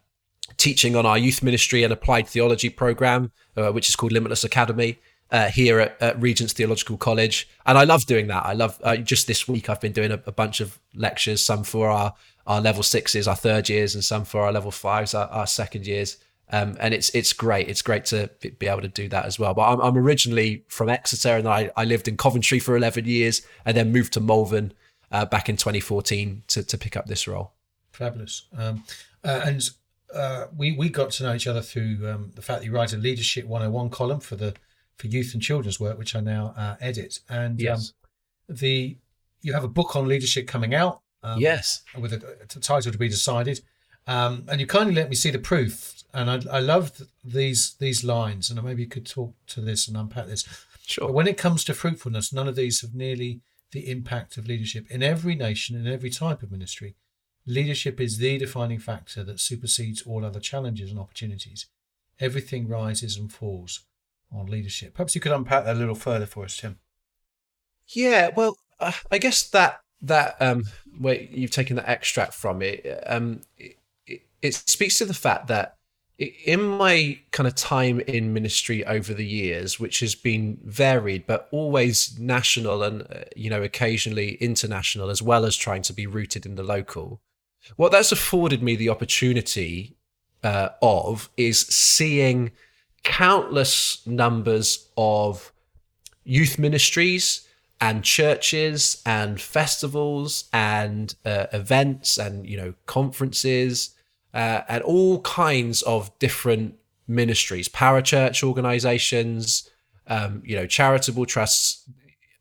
teaching 0.56 0.94
on 0.94 1.06
our 1.06 1.18
youth 1.18 1.42
ministry 1.42 1.82
and 1.82 1.92
applied 1.92 2.28
theology 2.28 2.68
program, 2.68 3.32
uh, 3.56 3.70
which 3.72 3.88
is 3.88 3.96
called 3.96 4.12
Limitless 4.12 4.44
Academy. 4.44 4.98
Uh, 5.28 5.48
here 5.48 5.80
at, 5.80 6.00
at, 6.00 6.22
Regent's 6.22 6.52
Theological 6.52 6.96
College, 6.96 7.48
and 7.66 7.76
I 7.76 7.82
love 7.82 8.06
doing 8.06 8.28
that. 8.28 8.46
I 8.46 8.52
love 8.52 8.78
uh, 8.84 8.96
just 8.96 9.26
this 9.26 9.48
week 9.48 9.68
I've 9.68 9.80
been 9.80 9.90
doing 9.90 10.12
a, 10.12 10.22
a, 10.24 10.30
bunch 10.30 10.60
of 10.60 10.78
lectures, 10.94 11.44
some 11.44 11.64
for 11.64 11.88
our 11.88 12.14
our 12.46 12.60
level 12.60 12.84
sixes, 12.84 13.26
our 13.26 13.34
third 13.34 13.68
years, 13.68 13.96
and 13.96 14.04
some 14.04 14.24
for 14.24 14.42
our 14.42 14.52
level 14.52 14.70
fives, 14.70 15.14
our, 15.14 15.26
our 15.26 15.48
second 15.48 15.84
years. 15.84 16.18
Um, 16.52 16.76
and 16.78 16.94
it's 16.94 17.10
it's 17.10 17.32
great. 17.32 17.68
It's 17.68 17.82
great 17.82 18.04
to 18.06 18.30
be 18.58 18.68
able 18.68 18.82
to 18.82 18.88
do 18.88 19.08
that 19.08 19.24
as 19.24 19.38
well. 19.38 19.52
But 19.52 19.68
I'm, 19.72 19.80
I'm 19.80 19.98
originally 19.98 20.64
from 20.68 20.88
Exeter, 20.88 21.36
and 21.36 21.48
I, 21.48 21.70
I 21.76 21.84
lived 21.84 22.06
in 22.06 22.16
Coventry 22.16 22.60
for 22.60 22.76
11 22.76 23.04
years, 23.04 23.42
and 23.64 23.76
then 23.76 23.92
moved 23.92 24.12
to 24.12 24.20
Malvern 24.20 24.72
uh, 25.10 25.26
back 25.26 25.48
in 25.48 25.56
2014 25.56 26.44
to 26.48 26.62
to 26.62 26.78
pick 26.78 26.96
up 26.96 27.06
this 27.06 27.26
role. 27.26 27.52
Fabulous. 27.92 28.46
Um, 28.56 28.84
uh, 29.24 29.42
and 29.44 29.68
uh, 30.14 30.46
we 30.56 30.72
we 30.72 30.88
got 30.88 31.10
to 31.12 31.24
know 31.24 31.34
each 31.34 31.46
other 31.46 31.62
through 31.62 32.08
um, 32.08 32.30
the 32.34 32.42
fact 32.42 32.60
that 32.60 32.66
you 32.66 32.72
write 32.72 32.92
a 32.92 32.96
leadership 32.96 33.46
101 33.46 33.90
column 33.90 34.20
for 34.20 34.36
the 34.36 34.54
for 34.96 35.08
youth 35.08 35.32
and 35.34 35.42
children's 35.42 35.80
work, 35.80 35.98
which 35.98 36.14
I 36.14 36.20
now 36.20 36.54
uh, 36.56 36.76
edit. 36.80 37.20
And 37.28 37.54
um, 37.54 37.58
yes. 37.58 37.92
the 38.48 38.96
you 39.42 39.52
have 39.52 39.64
a 39.64 39.68
book 39.68 39.96
on 39.96 40.06
leadership 40.06 40.46
coming 40.46 40.74
out. 40.74 41.00
Um, 41.22 41.40
yes, 41.40 41.82
with 41.98 42.12
a, 42.12 42.36
a, 42.40 42.60
title 42.60 42.92
to 42.92 42.98
be 42.98 43.08
decided. 43.08 43.60
Um, 44.06 44.44
and 44.48 44.60
you 44.60 44.66
kindly 44.66 44.94
let 44.94 45.08
me 45.08 45.16
see 45.16 45.30
the 45.30 45.38
proof, 45.38 46.04
and 46.14 46.30
I, 46.30 46.58
I 46.58 46.60
loved 46.60 47.02
these 47.24 47.74
these 47.80 48.04
lines, 48.04 48.50
and 48.50 48.62
maybe 48.62 48.82
you 48.82 48.88
could 48.88 49.06
talk 49.06 49.34
to 49.48 49.60
this 49.60 49.88
and 49.88 49.96
unpack 49.96 50.26
this. 50.26 50.44
Sure. 50.86 51.08
But 51.08 51.14
when 51.14 51.26
it 51.26 51.36
comes 51.36 51.64
to 51.64 51.74
fruitfulness, 51.74 52.32
none 52.32 52.46
of 52.46 52.54
these 52.54 52.80
have 52.82 52.94
nearly 52.94 53.40
the 53.72 53.90
impact 53.90 54.36
of 54.36 54.46
leadership 54.46 54.86
in 54.88 55.02
every 55.02 55.34
nation 55.34 55.76
in 55.76 55.92
every 55.92 56.10
type 56.10 56.42
of 56.42 56.52
ministry. 56.52 56.94
Leadership 57.46 58.00
is 58.00 58.18
the 58.18 58.38
defining 58.38 58.78
factor 58.78 59.22
that 59.24 59.40
supersedes 59.40 60.02
all 60.02 60.24
other 60.24 60.40
challenges 60.40 60.90
and 60.90 60.98
opportunities. 60.98 61.66
Everything 62.18 62.66
rises 62.66 63.16
and 63.16 63.32
falls 63.32 63.80
on 64.32 64.46
leadership. 64.46 64.94
Perhaps 64.94 65.14
you 65.14 65.20
could 65.20 65.32
unpack 65.32 65.64
that 65.64 65.76
a 65.76 65.78
little 65.78 65.94
further 65.94 66.26
for 66.26 66.44
us, 66.44 66.56
Tim. 66.56 66.78
Yeah, 67.88 68.30
well, 68.36 68.58
uh, 68.80 68.92
I 69.10 69.18
guess 69.18 69.48
that 69.50 69.80
that 70.02 70.36
um, 70.40 70.64
where 70.98 71.20
you've 71.20 71.50
taken 71.50 71.76
that 71.76 71.88
extract 71.88 72.34
from 72.34 72.62
it, 72.62 73.02
um, 73.06 73.42
it, 73.56 73.78
it, 74.42 74.54
speaks 74.54 74.98
to 74.98 75.04
the 75.04 75.14
fact 75.14 75.48
that 75.48 75.76
in 76.18 76.62
my 76.62 77.18
kind 77.30 77.46
of 77.46 77.54
time 77.54 78.00
in 78.00 78.32
ministry 78.32 78.84
over 78.86 79.12
the 79.12 79.26
years, 79.26 79.78
which 79.78 80.00
has 80.00 80.14
been 80.14 80.58
varied, 80.64 81.26
but 81.26 81.48
always 81.50 82.18
national 82.18 82.82
and 82.82 83.02
uh, 83.02 83.24
you 83.34 83.50
know 83.50 83.62
occasionally 83.62 84.34
international, 84.34 85.10
as 85.10 85.20
well 85.20 85.44
as 85.44 85.56
trying 85.56 85.82
to 85.82 85.92
be 85.92 86.06
rooted 86.06 86.46
in 86.46 86.54
the 86.54 86.62
local, 86.62 87.20
what 87.76 87.92
that's 87.92 88.12
afforded 88.12 88.62
me 88.62 88.76
the 88.76 88.88
opportunity 88.88 89.96
uh, 90.42 90.70
of 90.80 91.28
is 91.36 91.60
seeing 91.60 92.52
countless 93.02 94.06
numbers 94.06 94.88
of 94.96 95.52
youth 96.24 96.58
ministries 96.58 97.46
and 97.80 98.02
churches 98.02 99.02
and 99.04 99.40
festivals 99.40 100.48
and 100.52 101.14
uh, 101.24 101.46
events 101.52 102.16
and 102.18 102.46
you 102.46 102.56
know 102.56 102.74
conferences 102.86 103.95
uh, 104.36 104.62
and 104.68 104.82
all 104.84 105.20
kinds 105.22 105.82
of 105.82 106.16
different 106.18 106.76
ministries 107.08 107.68
parachurch 107.68 108.42
organizations 108.42 109.70
um, 110.06 110.42
you 110.44 110.56
know, 110.56 110.66
charitable 110.66 111.26
trusts, 111.26 111.88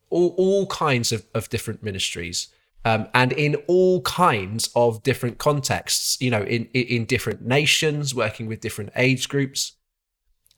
all, 0.10 0.34
all 0.38 0.68
kinds 0.68 1.12
of, 1.12 1.25
of 1.34 1.50
different 1.50 1.84
ministries. 1.84 2.48
Um, 2.84 3.08
and 3.16 3.32
in 3.32 3.56
all 3.68 4.02
kinds 4.02 4.70
of 4.75 5.02
different 5.02 5.40
contexts, 5.40 6.22
you 6.22 6.30
know, 6.30 6.44
in, 6.44 6.66
in 6.74 7.06
different 7.06 7.42
nations, 7.42 8.14
working 8.14 8.46
with 8.46 8.60
different 8.60 8.92
age 8.96 9.28
groups. 9.28 9.74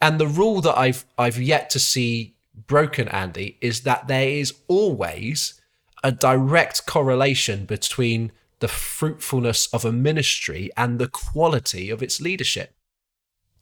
And 0.02 0.20
the 0.20 0.28
rule 0.28 0.60
that 0.62 0.78
I've 0.78 1.06
I've 1.18 1.40
yet 1.40 1.70
to 1.72 1.80
see 1.80 2.36
broken, 2.68 3.08
Andy, 3.08 3.58
is 3.62 3.82
that 3.82 4.10
there 4.10 4.28
is 4.28 4.54
always 4.68 5.60
a 6.04 6.12
direct 6.12 6.86
correlation 6.86 7.66
between 7.66 8.34
the 8.60 8.68
fruitfulness 8.68 9.68
of 9.74 9.86
a 9.86 9.92
ministry 9.92 10.70
and 10.76 11.00
the 11.00 11.08
quality 11.08 11.90
of 11.90 12.02
its 12.02 12.20
leadership. 12.20 12.74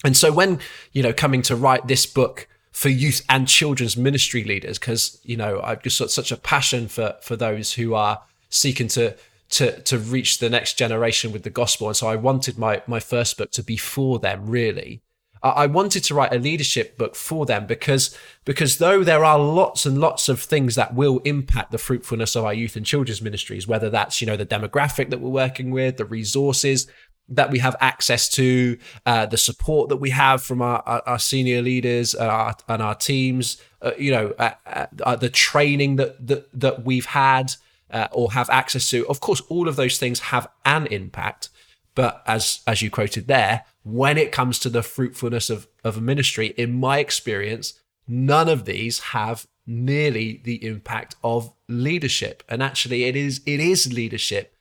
And 0.04 0.16
so 0.16 0.32
when, 0.32 0.60
you 0.92 1.04
know, 1.04 1.14
coming 1.14 1.42
to 1.44 1.56
write 1.56 1.88
this 1.88 2.06
book 2.06 2.48
for 2.72 2.90
youth 2.90 3.26
and 3.30 3.48
children's 3.48 3.98
ministry 3.98 4.44
leaders, 4.44 4.78
because, 4.78 5.20
you 5.24 5.38
know, 5.38 5.62
I've 5.64 5.82
just 5.82 6.00
got 6.00 6.12
such 6.12 6.32
a 6.32 6.38
passion 6.38 6.88
for 6.88 7.16
for 7.22 7.36
those 7.36 7.74
who 7.74 7.94
are 7.94 8.22
seeking 8.50 8.88
to 8.90 9.16
to 9.50 9.82
to 9.82 9.98
reach 9.98 10.40
the 10.40 10.50
next 10.50 10.78
generation 10.78 11.32
with 11.32 11.44
the 11.44 11.50
gospel. 11.50 11.88
And 11.88 11.96
so 11.96 12.08
I 12.08 12.16
wanted 12.16 12.58
my 12.58 12.82
my 12.88 13.00
first 13.00 13.38
book 13.38 13.52
to 13.52 13.64
be 13.64 13.78
for 13.78 14.20
them, 14.20 14.48
really. 14.48 15.02
I 15.50 15.66
wanted 15.68 16.04
to 16.06 16.16
write 16.16 16.34
a 16.34 16.40
leadership 16.40 16.98
book 16.98 17.16
for 17.16 17.46
them 17.46 17.68
because 17.68 18.18
because 18.46 18.78
though 18.78 19.04
there 19.04 19.24
are 19.24 19.38
lots 19.38 19.86
and 19.86 20.00
lots 20.00 20.28
of 20.28 20.42
things 20.42 20.76
that 20.76 20.96
will 20.96 21.20
impact 21.20 21.72
the 21.72 21.78
fruitfulness 21.78 22.36
of 22.36 22.46
our 22.46 22.54
youth 22.54 22.76
and 22.76 22.86
children's 22.86 23.22
ministries, 23.22 23.68
whether 23.68 23.90
that's 23.90 24.22
you 24.22 24.28
know 24.28 24.38
the 24.38 24.46
demographic 24.46 25.10
that 25.10 25.20
we're 25.20 25.30
working 25.30 25.72
with, 25.72 25.98
the 25.98 26.06
resources 26.06 26.88
that 27.30 27.50
we 27.50 27.60
have 27.60 27.76
access 27.80 28.30
to, 28.30 28.78
uh, 29.06 29.26
the 29.26 29.38
support 29.38 29.90
that 29.90 29.98
we 29.98 30.12
have 30.12 30.44
from 30.44 30.62
our, 30.62 30.84
our, 31.08 31.18
senior 31.18 31.60
leaders 31.60 32.14
and 32.14 32.30
our, 32.30 32.56
and 32.70 32.84
our 32.84 32.94
teams, 32.94 33.60
uh, 33.82 33.92
you 33.98 34.12
know, 34.12 34.32
uh, 34.38 34.52
uh 35.04 35.16
the 35.16 35.30
training 35.30 35.96
that 35.96 36.28
that 36.28 36.48
that 36.60 36.86
we've 36.86 37.08
had 37.08 37.54
uh, 37.92 38.08
or 38.12 38.32
have 38.32 38.50
access 38.50 38.90
to. 38.90 39.08
Of 39.08 39.20
course, 39.20 39.42
all 39.50 39.68
of 39.68 39.76
those 39.76 39.98
things 39.98 40.20
have 40.20 40.48
an 40.66 40.88
impact. 40.88 41.50
But 41.94 42.24
as 42.28 42.62
as 42.68 42.82
you 42.82 42.90
quoted 42.90 43.28
there, 43.28 43.66
when 43.86 44.18
it 44.18 44.32
comes 44.32 44.58
to 44.60 44.70
the 44.70 44.82
fruitfulness 44.82 45.52
of, 45.52 45.68
of 45.84 45.96
a 45.96 46.02
ministry, 46.02 46.48
in 46.58 46.74
my 46.74 46.98
experience, 46.98 47.80
none 48.08 48.50
of 48.50 48.66
these 48.66 49.00
have 49.00 49.46
nearly 49.68 50.42
the 50.44 50.66
impact 50.66 51.16
of 51.24 51.54
leadership. 51.70 52.44
And 52.50 52.64
actually 52.64 53.04
it 53.06 53.16
is 53.16 53.42
it 53.46 53.60
is 53.60 53.94
leadership 53.94 54.56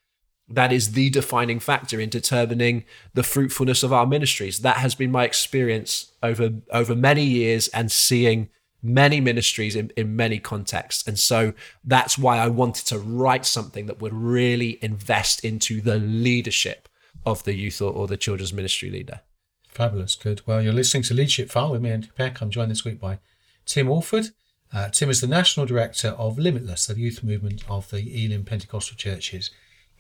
that 0.47 0.73
is 0.73 0.93
the 0.93 1.09
defining 1.09 1.59
factor 1.59 1.99
in 1.99 2.11
determining 2.11 2.85
the 3.15 3.23
fruitfulness 3.23 3.83
of 3.83 3.95
our 3.95 4.07
ministries. 4.07 4.61
That 4.61 4.77
has 4.77 4.95
been 4.95 5.11
my 5.11 5.25
experience 5.25 6.13
over 6.23 6.51
over 6.71 6.95
many 6.95 7.25
years 7.25 7.69
and 7.69 7.91
seeing 7.91 8.51
many 8.83 9.23
ministries 9.23 9.75
in, 9.75 9.91
in 9.97 10.15
many 10.15 10.39
contexts. 10.39 11.09
And 11.09 11.19
so 11.19 11.55
that's 11.83 12.19
why 12.19 12.37
I 12.37 12.49
wanted 12.49 12.85
to 12.89 12.99
write 12.99 13.47
something 13.47 13.87
that 13.87 14.03
would 14.03 14.13
really 14.13 14.79
invest 14.83 15.43
into 15.43 15.81
the 15.81 15.97
leadership 15.97 16.91
of 17.27 17.45
the 17.45 17.55
youth 17.55 17.81
or, 17.81 17.93
or 17.93 18.07
the 18.07 18.17
children's 18.17 18.53
ministry 18.53 18.91
leader. 18.91 19.21
Fabulous, 19.69 20.15
good. 20.15 20.43
Well, 20.47 20.63
you're 20.63 20.73
listening 20.73 21.03
to 21.05 21.15
Leadership 21.15 21.51
File 21.51 21.73
with 21.73 21.83
me, 21.83 21.91
Andy 21.91 22.11
Peck. 22.17 22.41
I'm 22.41 22.51
joined 22.51 22.71
this 22.71 22.85
week 22.85 23.01
by 23.01 23.19
Tim 23.67 23.89
Alford. 23.89 24.29
Uh, 24.73 24.89
Tim 24.89 25.11
is 25.11 25.21
the 25.21 25.27
National 25.27 25.67
Director 25.67 26.09
of 26.11 26.39
Limitless, 26.39 26.87
the 26.87 26.99
youth 26.99 27.23
movement 27.23 27.63
of 27.69 27.91
the 27.91 28.25
Elim 28.25 28.45
Pentecostal 28.45 28.97
churches 28.97 29.51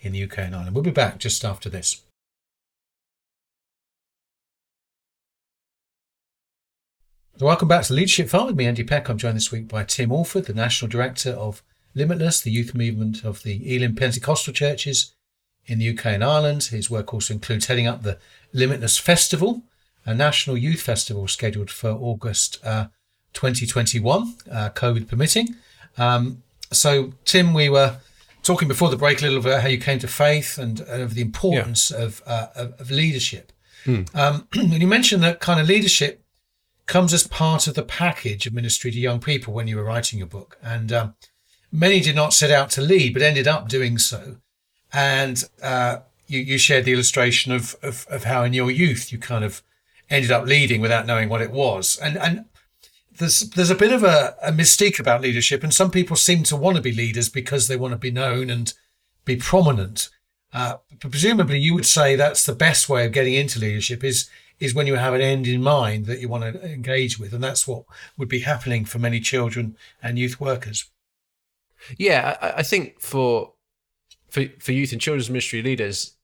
in 0.01 0.13
the 0.13 0.23
UK 0.23 0.39
and 0.39 0.55
Ireland. 0.55 0.75
We'll 0.75 0.85
be 0.85 0.91
back 0.91 1.19
just 1.19 1.45
after 1.45 1.69
this. 1.69 2.03
welcome 7.41 7.67
back 7.67 7.85
to 7.85 7.93
Leadership 7.93 8.29
File 8.29 8.47
with 8.47 8.57
me, 8.57 8.65
Andy 8.65 8.85
Peck. 8.85 9.09
I'm 9.09 9.19
joined 9.19 9.37
this 9.37 9.51
week 9.51 9.67
by 9.69 9.83
Tim 9.83 10.13
Alford, 10.13 10.47
the 10.47 10.55
National 10.55 10.89
Director 10.89 11.31
of 11.31 11.63
Limitless, 11.95 12.41
the 12.41 12.51
youth 12.53 12.75
movement 12.75 13.25
of 13.25 13.43
the 13.43 13.77
Elim 13.77 13.97
Pentecostal 13.97 14.53
churches 14.53 15.15
in 15.67 15.79
the 15.79 15.91
UK 15.91 16.07
and 16.07 16.25
Ireland. 16.25 16.65
His 16.65 16.91
work 16.91 17.13
also 17.13 17.35
includes 17.35 17.67
heading 17.67 17.87
up 17.87 18.03
the 18.03 18.19
Limitless 18.53 18.99
Festival, 18.99 19.63
a 20.05 20.15
national 20.15 20.57
youth 20.57 20.81
festival 20.81 21.27
scheduled 21.29 21.71
for 21.71 21.91
August 21.91 22.59
uh, 22.65 22.87
2021, 23.33 24.35
uh, 24.51 24.71
COVID 24.71 25.09
permitting. 25.09 25.57
Um, 25.97 26.43
so, 26.71 27.13
Tim, 27.25 27.55
we 27.55 27.69
were 27.69 27.99
talking 28.43 28.69
before 28.69 28.91
the 28.91 28.97
break 28.97 29.21
a 29.21 29.25
little 29.25 29.41
bit 29.41 29.51
about 29.51 29.63
how 29.63 29.69
you 29.69 29.79
came 29.79 29.99
to 30.01 30.09
faith 30.09 30.59
and, 30.59 30.81
and 30.81 31.03
of 31.03 31.15
the 31.15 31.23
importance 31.23 31.91
yeah. 31.91 32.03
of, 32.03 32.23
uh, 32.27 32.47
of, 32.55 32.81
of 32.81 32.91
leadership. 32.91 33.53
Mm. 33.85 34.15
Um, 34.15 34.49
and 34.55 34.81
you 34.81 34.87
mentioned 34.87 35.23
that 35.23 35.41
kind 35.41 35.61
of 35.61 35.67
leadership 35.67 36.23
comes 36.87 37.15
as 37.15 37.27
part 37.27 37.67
of 37.67 37.75
the 37.75 37.83
package 37.83 38.47
of 38.47 38.53
ministry 38.53 38.91
to 38.91 39.01
young 39.01 39.21
people 39.21 39.55
when 39.55 39.67
you 39.67 39.77
were 39.77 39.85
writing 39.85 40.19
your 40.19 40.29
book. 40.29 40.59
And 40.63 40.93
um, 40.93 41.15
many 41.73 42.01
did 42.01 42.15
not 42.15 42.35
set 42.35 42.51
out 42.51 42.71
to 42.71 42.83
lead, 42.83 43.15
but 43.15 43.23
ended 43.23 43.49
up 43.49 43.69
doing 43.69 43.99
so. 43.99 44.37
And 44.95 45.43
uh, 45.63 45.99
you, 46.29 46.41
you, 46.41 46.57
shared 46.57 46.85
the 46.85 46.93
illustration 46.93 47.53
of, 47.53 47.75
of, 47.83 48.07
of 48.09 48.25
how 48.25 48.45
in 48.45 48.53
your 48.53 48.71
youth 48.71 49.13
you 49.13 49.19
kind 49.19 49.45
of 49.45 49.63
ended 50.09 50.31
up 50.31 50.47
leading 50.47 50.81
without 50.81 51.07
knowing 51.07 51.29
what 51.29 51.43
it 51.43 51.51
was. 51.51 51.99
And 51.99 52.17
and 52.17 52.45
there's 53.19 53.41
there's 53.51 53.71
a 53.71 53.75
bit 53.75 53.93
of 53.93 54.03
a, 54.03 54.35
a 54.43 54.53
mystique 54.53 54.99
about 54.99 55.21
leadership, 55.21 55.63
and 55.63 55.73
some 55.73 55.91
people 55.91 56.17
seem 56.17 56.43
to 56.45 56.57
want 56.57 56.77
to 56.77 56.83
be 56.83 56.93
leaders 56.93 57.29
because 57.29 57.69
they 57.69 57.77
want 57.77 57.93
to 57.93 57.99
be 57.99 58.11
known 58.11 58.51
and 58.51 58.73
be 59.25 59.37
prominent. 59.37 60.11
Uh, 60.53 60.77
presumably, 61.01 61.59
you 61.59 61.75
would 61.75 61.87
say 61.87 62.15
that's 62.15 62.47
the 62.47 62.55
best 62.55 62.89
way 62.89 63.05
of 63.05 63.13
getting 63.13 63.35
into 63.35 63.59
leadership 63.59 64.05
is 64.05 64.29
is 64.61 64.75
when 64.75 64.87
you 64.87 64.95
have 64.95 65.15
an 65.15 65.21
end 65.21 65.47
in 65.47 65.63
mind 65.63 66.07
that 66.07 66.21
you 66.21 66.29
want 66.29 66.45
to 66.45 66.73
engage 66.73 67.19
with, 67.19 67.33
and 67.33 67.43
that's 67.43 67.67
what 67.67 67.85
would 68.17 68.29
be 68.29 68.41
happening 68.41 68.85
for 68.85 68.99
many 68.99 69.21
children 69.21 69.77
and 70.03 70.19
youth 70.19 70.41
workers. 70.41 70.87
Yeah, 71.99 72.37
I, 72.41 72.61
I 72.61 72.63
think 72.63 73.01
for 73.01 73.54
for 74.35 74.45
for 74.59 74.73
youth 74.73 74.93
and 74.93 75.01
children's 75.01 75.31
ministry 75.31 75.63
leaders, 75.63 76.17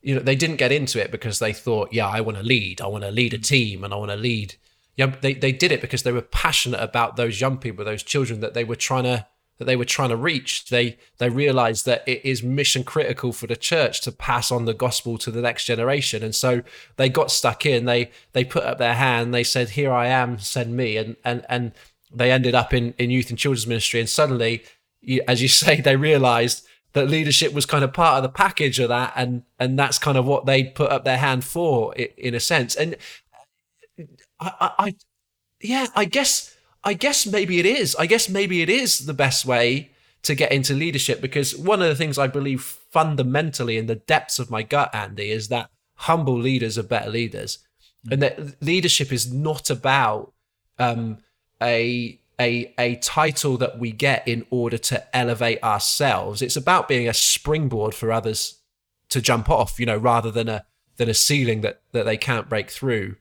you 0.00 0.14
know, 0.14 0.22
they 0.22 0.34
didn't 0.34 0.56
get 0.56 0.72
into 0.72 1.00
it 1.00 1.10
because 1.10 1.38
they 1.38 1.52
thought, 1.52 1.92
yeah, 1.92 2.08
I 2.08 2.22
want 2.22 2.38
to 2.38 2.42
lead, 2.42 2.80
I 2.80 2.86
want 2.86 3.04
to 3.04 3.10
lead 3.10 3.34
a 3.34 3.38
team, 3.38 3.84
and 3.84 3.92
I 3.92 3.96
want 3.98 4.10
to 4.10 4.16
lead. 4.16 4.54
Yeah, 4.96 5.14
they 5.20 5.34
they 5.34 5.52
did 5.52 5.70
it 5.70 5.82
because 5.82 6.02
they 6.02 6.12
were 6.12 6.22
passionate 6.22 6.82
about 6.82 7.16
those 7.16 7.40
young 7.40 7.58
people, 7.58 7.84
those 7.84 8.02
children 8.02 8.40
that 8.40 8.54
they 8.54 8.64
were 8.64 8.74
trying 8.76 9.04
to 9.04 9.26
that 9.58 9.66
they 9.66 9.76
were 9.76 9.84
trying 9.84 10.08
to 10.08 10.16
reach. 10.16 10.66
They 10.70 10.96
they 11.18 11.28
realized 11.28 11.84
that 11.84 12.08
it 12.08 12.24
is 12.24 12.42
mission 12.42 12.84
critical 12.84 13.32
for 13.32 13.46
the 13.46 13.56
church 13.56 14.00
to 14.02 14.12
pass 14.12 14.50
on 14.50 14.64
the 14.64 14.72
gospel 14.74 15.18
to 15.18 15.30
the 15.30 15.42
next 15.42 15.66
generation, 15.66 16.22
and 16.22 16.34
so 16.34 16.62
they 16.96 17.10
got 17.10 17.30
stuck 17.30 17.66
in. 17.66 17.84
They 17.84 18.10
they 18.32 18.44
put 18.44 18.64
up 18.64 18.78
their 18.78 18.94
hand. 18.94 19.34
They 19.34 19.44
said, 19.44 19.70
"Here 19.70 19.92
I 19.92 20.06
am, 20.06 20.38
send 20.38 20.74
me," 20.74 20.96
and 20.96 21.16
and 21.22 21.44
and 21.50 21.72
they 22.10 22.32
ended 22.32 22.54
up 22.54 22.72
in 22.72 22.94
in 22.96 23.10
youth 23.10 23.28
and 23.28 23.38
children's 23.38 23.66
ministry. 23.66 24.00
And 24.00 24.08
suddenly, 24.08 24.64
as 25.28 25.42
you 25.42 25.48
say, 25.64 25.82
they 25.82 25.96
realized 25.96 26.66
that 26.96 27.10
leadership 27.10 27.52
was 27.52 27.66
kind 27.66 27.84
of 27.84 27.92
part 27.92 28.16
of 28.16 28.22
the 28.22 28.30
package 28.30 28.78
of 28.78 28.88
that, 28.88 29.12
and 29.14 29.42
and 29.58 29.78
that's 29.78 29.98
kind 29.98 30.16
of 30.16 30.24
what 30.24 30.46
they 30.46 30.64
put 30.64 30.90
up 30.90 31.04
their 31.04 31.18
hand 31.18 31.44
for, 31.44 31.94
in 31.94 32.34
a 32.34 32.40
sense. 32.40 32.74
And 32.74 32.96
I, 34.40 34.70
I, 34.78 34.94
yeah, 35.60 35.88
I 35.94 36.06
guess 36.06 36.56
I 36.82 36.94
guess 36.94 37.26
maybe 37.26 37.58
it 37.58 37.66
is. 37.66 37.94
I 37.96 38.06
guess 38.06 38.30
maybe 38.30 38.62
it 38.62 38.70
is 38.70 39.04
the 39.04 39.12
best 39.12 39.44
way 39.44 39.90
to 40.22 40.34
get 40.34 40.52
into 40.52 40.72
leadership 40.72 41.20
because 41.20 41.54
one 41.54 41.82
of 41.82 41.88
the 41.88 41.94
things 41.94 42.16
I 42.16 42.28
believe 42.28 42.62
fundamentally 42.62 43.76
in 43.76 43.86
the 43.86 43.96
depths 43.96 44.38
of 44.38 44.50
my 44.50 44.62
gut, 44.62 44.88
Andy, 44.94 45.30
is 45.30 45.48
that 45.48 45.68
humble 45.96 46.38
leaders 46.38 46.78
are 46.78 46.82
better 46.82 47.10
leaders, 47.10 47.58
mm. 48.06 48.12
and 48.12 48.22
that 48.22 48.62
leadership 48.62 49.12
is 49.12 49.30
not 49.30 49.68
about 49.68 50.32
um, 50.78 51.18
a 51.62 52.18
a 52.40 52.74
a 52.78 52.96
title 52.96 53.56
that 53.58 53.78
we 53.78 53.92
get 53.92 54.26
in 54.28 54.46
order 54.50 54.78
to 54.78 55.16
elevate 55.16 55.62
ourselves. 55.62 56.42
It's 56.42 56.56
about 56.56 56.88
being 56.88 57.08
a 57.08 57.14
springboard 57.14 57.94
for 57.94 58.12
others 58.12 58.58
to 59.08 59.20
jump 59.20 59.48
off, 59.48 59.78
you 59.80 59.86
know, 59.86 59.96
rather 59.96 60.30
than 60.30 60.48
a 60.48 60.64
than 60.96 61.08
a 61.08 61.14
ceiling 61.14 61.62
that 61.62 61.80
that 61.92 62.04
they 62.04 62.16
can't 62.16 62.48
break 62.48 62.70
through. 62.70 63.16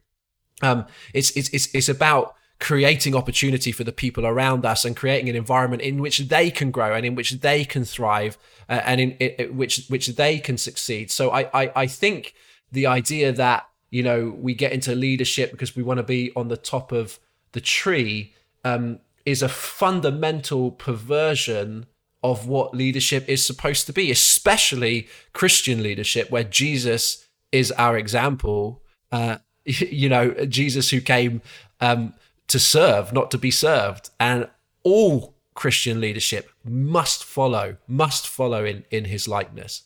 Um, 0.62 0.86
it's 1.14 1.32
it's 1.32 1.50
it's 1.50 1.74
it's 1.74 1.90
about 1.90 2.36
creating 2.60 3.16
opportunity 3.16 3.72
for 3.72 3.84
the 3.84 3.92
people 3.92 4.26
around 4.26 4.66
us 4.66 4.86
and 4.86 4.96
creating 4.96 5.30
an 5.30 5.36
environment 5.36 5.82
in 5.82 6.00
which 6.00 6.20
they 6.20 6.50
can 6.50 6.72
grow 6.72 6.94
and 6.94 7.06
in 7.06 7.14
which 7.14 7.32
they 7.42 7.66
can 7.66 7.84
thrive 7.84 8.38
uh, 8.70 8.82
and 8.86 9.02
in, 9.02 9.12
in, 9.12 9.58
which 9.58 9.86
which 9.88 10.08
they 10.08 10.40
can 10.40 10.58
succeed. 10.58 11.12
So 11.12 11.32
I, 11.32 11.50
I 11.54 11.72
I 11.76 11.88
think 11.88 12.34
the 12.72 12.88
idea 12.88 13.32
that 13.32 13.68
you 13.92 14.04
know 14.04 14.36
we 14.38 14.54
get 14.54 14.72
into 14.72 14.96
leadership 14.96 15.52
because 15.52 15.76
we 15.76 15.84
want 15.84 16.00
to 16.00 16.04
be 16.04 16.32
on 16.36 16.48
the 16.48 16.58
top 16.58 16.92
of 16.92 17.20
the 17.52 17.62
tree 17.62 18.34
um, 18.66 19.00
is 19.26 19.42
a 19.42 19.48
fundamental 19.48 20.72
perversion 20.72 21.86
of 22.24 22.48
what 22.48 22.76
leadership 22.76 23.30
is 23.30 23.46
supposed 23.46 23.86
to 23.86 23.94
be, 23.94 24.12
especially 24.12 25.08
Christian 25.32 25.82
leadership, 25.82 26.30
where 26.32 26.44
Jesus 26.44 27.28
is 27.52 27.72
our 27.74 27.98
example. 27.98 28.82
Uh, 29.12 29.38
you 29.66 30.10
know, 30.10 30.32
Jesus 30.46 30.90
who 30.90 31.00
came 31.00 31.42
um, 31.80 32.14
to 32.48 32.60
serve, 32.60 33.14
not 33.14 33.32
to 33.32 33.38
be 33.38 33.52
served. 33.52 34.10
And 34.20 34.50
all 34.84 35.36
Christian 35.54 36.02
leadership 36.02 36.50
must 36.64 37.24
follow, 37.24 37.78
must 37.88 38.28
follow 38.28 38.66
in, 38.66 38.86
in 38.92 39.06
his 39.06 39.28
likeness. 39.28 39.84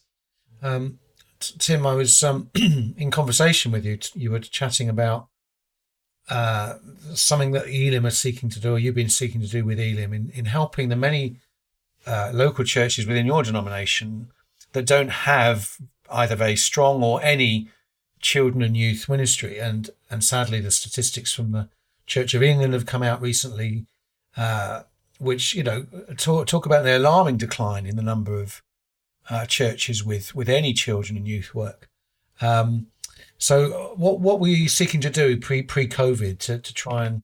Um, 0.61 0.99
Tim, 1.39 1.85
I 1.85 1.93
was 1.93 2.21
um, 2.23 2.49
in 2.55 3.11
conversation 3.11 3.71
with 3.71 3.85
you. 3.85 3.99
You 4.13 4.31
were 4.31 4.39
chatting 4.39 4.89
about 4.89 5.28
uh, 6.29 6.75
something 7.13 7.51
that 7.51 7.67
Elim 7.67 8.05
are 8.05 8.11
seeking 8.11 8.49
to 8.49 8.59
do, 8.59 8.73
or 8.73 8.79
you've 8.79 8.95
been 8.95 9.09
seeking 9.09 9.41
to 9.41 9.47
do 9.47 9.65
with 9.65 9.79
Elim, 9.79 10.13
in, 10.13 10.31
in 10.33 10.45
helping 10.45 10.89
the 10.89 10.95
many 10.95 11.37
uh, 12.05 12.31
local 12.33 12.63
churches 12.63 13.07
within 13.07 13.25
your 13.25 13.43
denomination 13.43 14.31
that 14.73 14.85
don't 14.85 15.09
have 15.09 15.77
either 16.11 16.35
very 16.35 16.55
strong 16.55 17.03
or 17.03 17.21
any 17.23 17.69
children 18.19 18.61
and 18.61 18.77
youth 18.77 19.09
ministry. 19.09 19.59
And 19.59 19.89
and 20.09 20.23
sadly, 20.23 20.59
the 20.59 20.71
statistics 20.71 21.33
from 21.33 21.51
the 21.51 21.69
Church 22.05 22.33
of 22.33 22.41
England 22.41 22.73
have 22.73 22.85
come 22.85 23.03
out 23.03 23.21
recently, 23.21 23.85
uh, 24.35 24.83
which 25.19 25.53
you 25.53 25.63
know 25.63 25.85
talk, 26.17 26.47
talk 26.47 26.65
about 26.65 26.83
the 26.83 26.97
alarming 26.97 27.37
decline 27.37 27.85
in 27.85 27.95
the 27.95 28.01
number 28.01 28.39
of 28.39 28.61
uh, 29.29 29.45
churches 29.45 30.03
with 30.03 30.33
with 30.35 30.49
any 30.49 30.73
children 30.73 31.17
and 31.17 31.27
youth 31.27 31.53
work. 31.53 31.87
Um, 32.41 32.87
so, 33.39 33.93
what 33.95 34.19
what 34.19 34.41
were 34.41 34.49
you 34.49 34.67
seeking 34.67 34.99
to 35.01 35.09
do 35.09 35.37
pre 35.37 35.63
pre 35.63 35.87
COVID 35.87 36.39
to, 36.39 36.59
to 36.59 36.73
try 36.73 37.05
and 37.05 37.21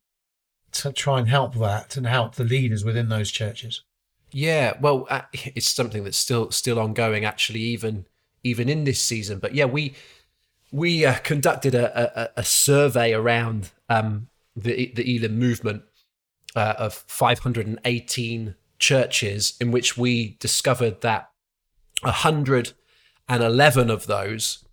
to 0.71 0.93
try 0.93 1.19
and 1.19 1.27
help 1.27 1.55
that 1.55 1.97
and 1.97 2.07
help 2.07 2.35
the 2.35 2.45
leaders 2.45 2.85
within 2.85 3.09
those 3.09 3.31
churches? 3.31 3.83
Yeah, 4.31 4.73
well, 4.79 5.05
uh, 5.09 5.23
it's 5.33 5.67
something 5.67 6.05
that's 6.05 6.17
still 6.17 6.51
still 6.51 6.79
ongoing, 6.79 7.25
actually, 7.25 7.59
even 7.59 8.05
even 8.43 8.69
in 8.69 8.85
this 8.85 9.01
season. 9.01 9.39
But 9.39 9.55
yeah, 9.55 9.65
we 9.65 9.93
we 10.71 11.05
uh, 11.05 11.15
conducted 11.19 11.75
a, 11.75 12.21
a, 12.21 12.29
a, 12.37 12.43
survey 12.43 13.13
around 13.13 13.71
um, 13.89 14.29
the 14.55 14.93
the 14.95 15.17
Elim 15.17 15.37
movement 15.37 15.83
uh, 16.55 16.75
of 16.77 16.93
518 16.93 18.55
churches, 18.79 19.57
in 19.59 19.71
which 19.71 19.97
we 19.97 20.37
discovered 20.39 21.01
that 21.01 21.29
111 22.03 23.89
of 23.89 24.07
those 24.07 24.64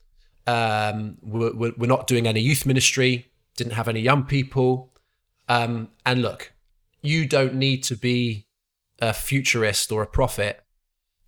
um, 0.47 1.19
were, 1.23 1.53
were, 1.53 1.87
not 1.87 2.07
doing 2.07 2.27
any 2.27 2.41
youth 2.41 2.67
ministry, 2.67 3.31
didn't 3.57 3.75
have 3.75 3.89
any 3.89 4.01
young 4.01 4.25
people. 4.25 4.93
Um, 5.49 5.89
and 6.05 6.23
look, 6.23 6.53
you 7.01 7.27
don't 7.27 7.55
need 7.55 7.83
to 7.85 7.97
be 7.97 8.47
a 9.01 9.13
futurist 9.13 9.93
or 9.93 10.03
a 10.03 10.07
prophet 10.07 10.65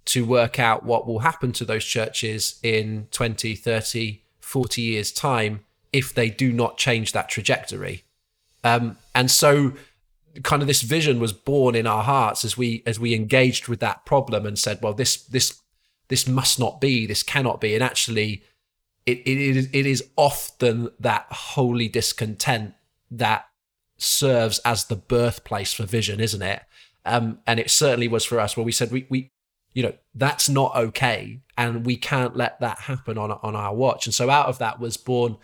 to 0.07 0.25
work 0.25 0.59
out 0.59 0.85
what 0.85 1.07
will 1.07 1.21
happen 1.21 1.53
to 1.53 1.65
those 1.65 1.85
churches 1.85 2.59
in 2.63 3.09
20, 3.11 3.55
30, 3.55 4.23
40 4.41 4.83
years' 4.83 5.13
time 5.13 5.65
if 5.93 6.13
they 6.13 6.29
do 6.29 6.53
not 6.53 6.77
change 6.77 7.13
that 7.13 7.29
trajectory. 7.29 8.05
Um, 8.63 8.99
and 9.15 9.31
so 9.31 9.75
kind 10.43 10.63
of 10.63 10.69
this 10.69 10.83
vision 10.83 11.21
was 11.21 11.33
born 11.33 11.75
in 11.75 11.87
our 11.87 12.03
hearts 12.03 12.45
as 12.45 12.57
we 12.57 12.83
as 12.87 12.99
we 12.99 13.15
engaged 13.15 13.69
with 13.69 13.81
that 13.81 14.05
problem 14.05 14.45
and 14.47 14.59
said, 14.59 14.81
well, 14.83 14.93
this 14.93 15.23
this 15.25 15.61
this 16.09 16.27
must 16.27 16.59
not 16.59 16.81
be, 16.81 17.07
this 17.07 17.23
cannot 17.23 17.61
be. 17.61 17.75
And 17.75 17.83
actually 17.83 18.43
it, 19.07 19.19
it, 19.27 19.69
it 19.73 19.87
is 19.87 20.05
often 20.17 20.91
that 21.01 21.27
holy 21.31 21.89
discontent 21.89 22.75
that 23.11 23.47
serves 23.97 24.59
as 24.61 24.87
the 24.87 24.97
birthplace 24.97 25.73
for 25.73 25.85
vision, 25.85 26.21
isn't 26.21 26.43
it? 26.43 26.63
Um, 27.05 27.39
and 27.47 27.61
it 27.61 27.71
certainly 27.71 28.09
was 28.09 28.25
for 28.25 28.41
us 28.41 28.57
where 28.57 28.65
we 28.65 28.73
said 28.73 28.91
we, 28.91 29.07
we 29.11 29.31
you 29.75 29.83
know 29.83 29.93
that's 30.15 30.49
not 30.49 30.75
okay 30.75 31.41
and 31.59 31.85
we 31.85 31.97
can't 31.97 32.37
let 32.37 32.61
that 32.61 32.79
happen 32.81 33.19
on 33.19 33.31
on 33.31 33.55
our 33.55 33.75
watch. 33.75 34.07
And 34.07 34.15
so 34.15 34.31
out 34.31 34.47
of 34.47 34.59
that 34.59 34.81
was 34.81 34.97
born 34.97 35.37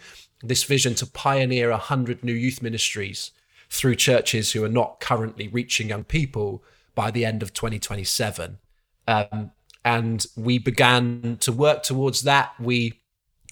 this 0.42 0.64
vision 0.64 0.94
to 0.94 1.06
pioneer 1.06 1.68
a 1.68 1.72
100 1.72 2.24
new 2.24 2.32
youth 2.32 2.62
ministries 2.62 3.32
through 3.68 3.94
churches 3.94 4.52
who 4.52 4.64
are 4.64 4.70
not 4.70 5.00
currently 5.00 5.48
reaching 5.48 5.90
young 5.90 6.04
people 6.04 6.64
by 6.94 7.10
the 7.10 7.26
end 7.26 7.42
of 7.42 7.52
2027 7.52 8.58
um, 9.06 9.50
and 9.84 10.26
we 10.36 10.58
began 10.58 11.38
to 11.40 11.52
work 11.52 11.82
towards 11.82 12.22
that. 12.22 12.52
We 12.60 12.99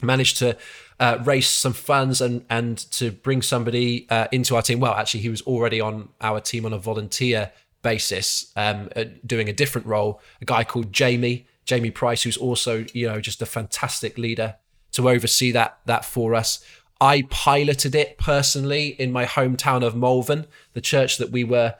managed 0.03 0.39
to 0.39 0.57
uh, 1.01 1.19
raise 1.25 1.49
some 1.49 1.73
funds 1.73 2.21
and 2.21 2.45
and 2.51 2.79
to 2.93 3.11
bring 3.11 3.43
somebody 3.43 4.07
uh, 4.11 4.27
into 4.33 4.57
our 4.57 4.63
team. 4.63 4.81
Well, 4.81 4.95
actually, 4.95 5.21
he 5.21 5.29
was 5.29 5.43
already 5.43 5.81
on 5.81 6.09
our 6.21 6.41
team 6.41 6.65
on 6.67 6.73
a 6.73 6.79
volunteer 6.79 7.53
basis, 7.83 8.53
um, 8.57 8.89
uh, 8.97 9.05
doing 9.25 9.49
a 9.49 9.53
different 9.53 9.87
role. 9.87 10.21
A 10.41 10.45
guy 10.45 10.65
called 10.65 10.93
Jamie 10.93 11.47
Jamie 11.65 11.91
Price, 11.91 12.23
who's 12.23 12.37
also 12.37 12.85
you 12.93 13.07
know 13.07 13.21
just 13.21 13.43
a 13.43 13.47
fantastic 13.47 14.19
leader 14.19 14.57
to 14.93 15.09
oversee 15.09 15.53
that 15.53 15.79
that 15.87 16.05
for 16.05 16.35
us. 16.35 16.65
I 17.01 17.23
piloted 17.31 17.95
it 17.95 18.19
personally 18.19 18.89
in 18.99 19.13
my 19.13 19.25
hometown 19.25 19.87
of 19.87 19.95
Malvern, 19.95 20.47
the 20.73 20.81
church 20.81 21.19
that 21.19 21.31
we 21.31 21.45
were 21.45 21.75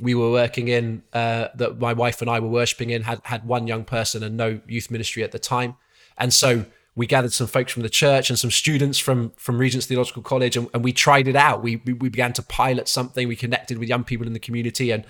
we 0.00 0.14
were 0.16 0.32
working 0.32 0.66
in, 0.66 1.04
uh, 1.12 1.48
that 1.54 1.78
my 1.78 1.92
wife 1.92 2.20
and 2.20 2.28
I 2.28 2.40
were 2.40 2.48
worshiping 2.48 2.90
in, 2.90 3.02
had 3.02 3.20
had 3.22 3.46
one 3.46 3.68
young 3.68 3.84
person 3.84 4.24
and 4.24 4.36
no 4.36 4.60
youth 4.66 4.90
ministry 4.90 5.22
at 5.22 5.30
the 5.30 5.38
time, 5.38 5.76
and 6.18 6.32
so 6.32 6.64
we 6.96 7.06
gathered 7.06 7.32
some 7.32 7.46
folks 7.46 7.72
from 7.72 7.82
the 7.82 7.88
church 7.88 8.30
and 8.30 8.38
some 8.38 8.50
students 8.50 8.98
from 8.98 9.30
from 9.36 9.58
Regent's 9.58 9.86
Theological 9.86 10.22
College, 10.22 10.56
and, 10.56 10.68
and 10.72 10.84
we 10.84 10.92
tried 10.92 11.26
it 11.26 11.36
out. 11.36 11.62
We, 11.62 11.76
we, 11.76 11.92
we 11.92 12.08
began 12.08 12.32
to 12.34 12.42
pilot 12.42 12.88
something. 12.88 13.26
We 13.26 13.36
connected 13.36 13.78
with 13.78 13.88
young 13.88 14.04
people 14.04 14.26
in 14.26 14.32
the 14.32 14.38
community, 14.38 14.90
and 14.90 15.04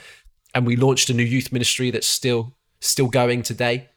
and 0.55 0.67
we 0.67 0.77
launched 0.77 1.11
a 1.11 1.15
new 1.15 1.25
youth 1.25 1.53
ministry 1.53 1.91
that's 1.91 2.07
still 2.07 2.55
still 2.81 3.09
going 3.09 3.43
today. 3.43 3.89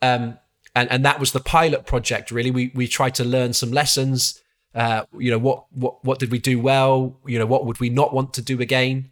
Um, 0.00 0.38
and 0.76 0.90
and 0.90 1.04
that 1.04 1.18
was 1.18 1.32
the 1.32 1.40
pilot 1.40 1.86
project. 1.86 2.30
Really, 2.30 2.50
we 2.50 2.70
we 2.74 2.86
tried 2.86 3.14
to 3.16 3.24
learn 3.24 3.52
some 3.52 3.72
lessons. 3.72 4.40
Uh, 4.74 5.04
you 5.18 5.30
know 5.30 5.38
what 5.38 5.66
what 5.72 6.04
what 6.04 6.18
did 6.18 6.30
we 6.30 6.38
do 6.38 6.60
well? 6.60 7.18
You 7.26 7.38
know 7.38 7.46
what 7.46 7.66
would 7.66 7.80
we 7.80 7.90
not 7.90 8.14
want 8.14 8.34
to 8.34 8.42
do 8.42 8.60
again? 8.60 9.10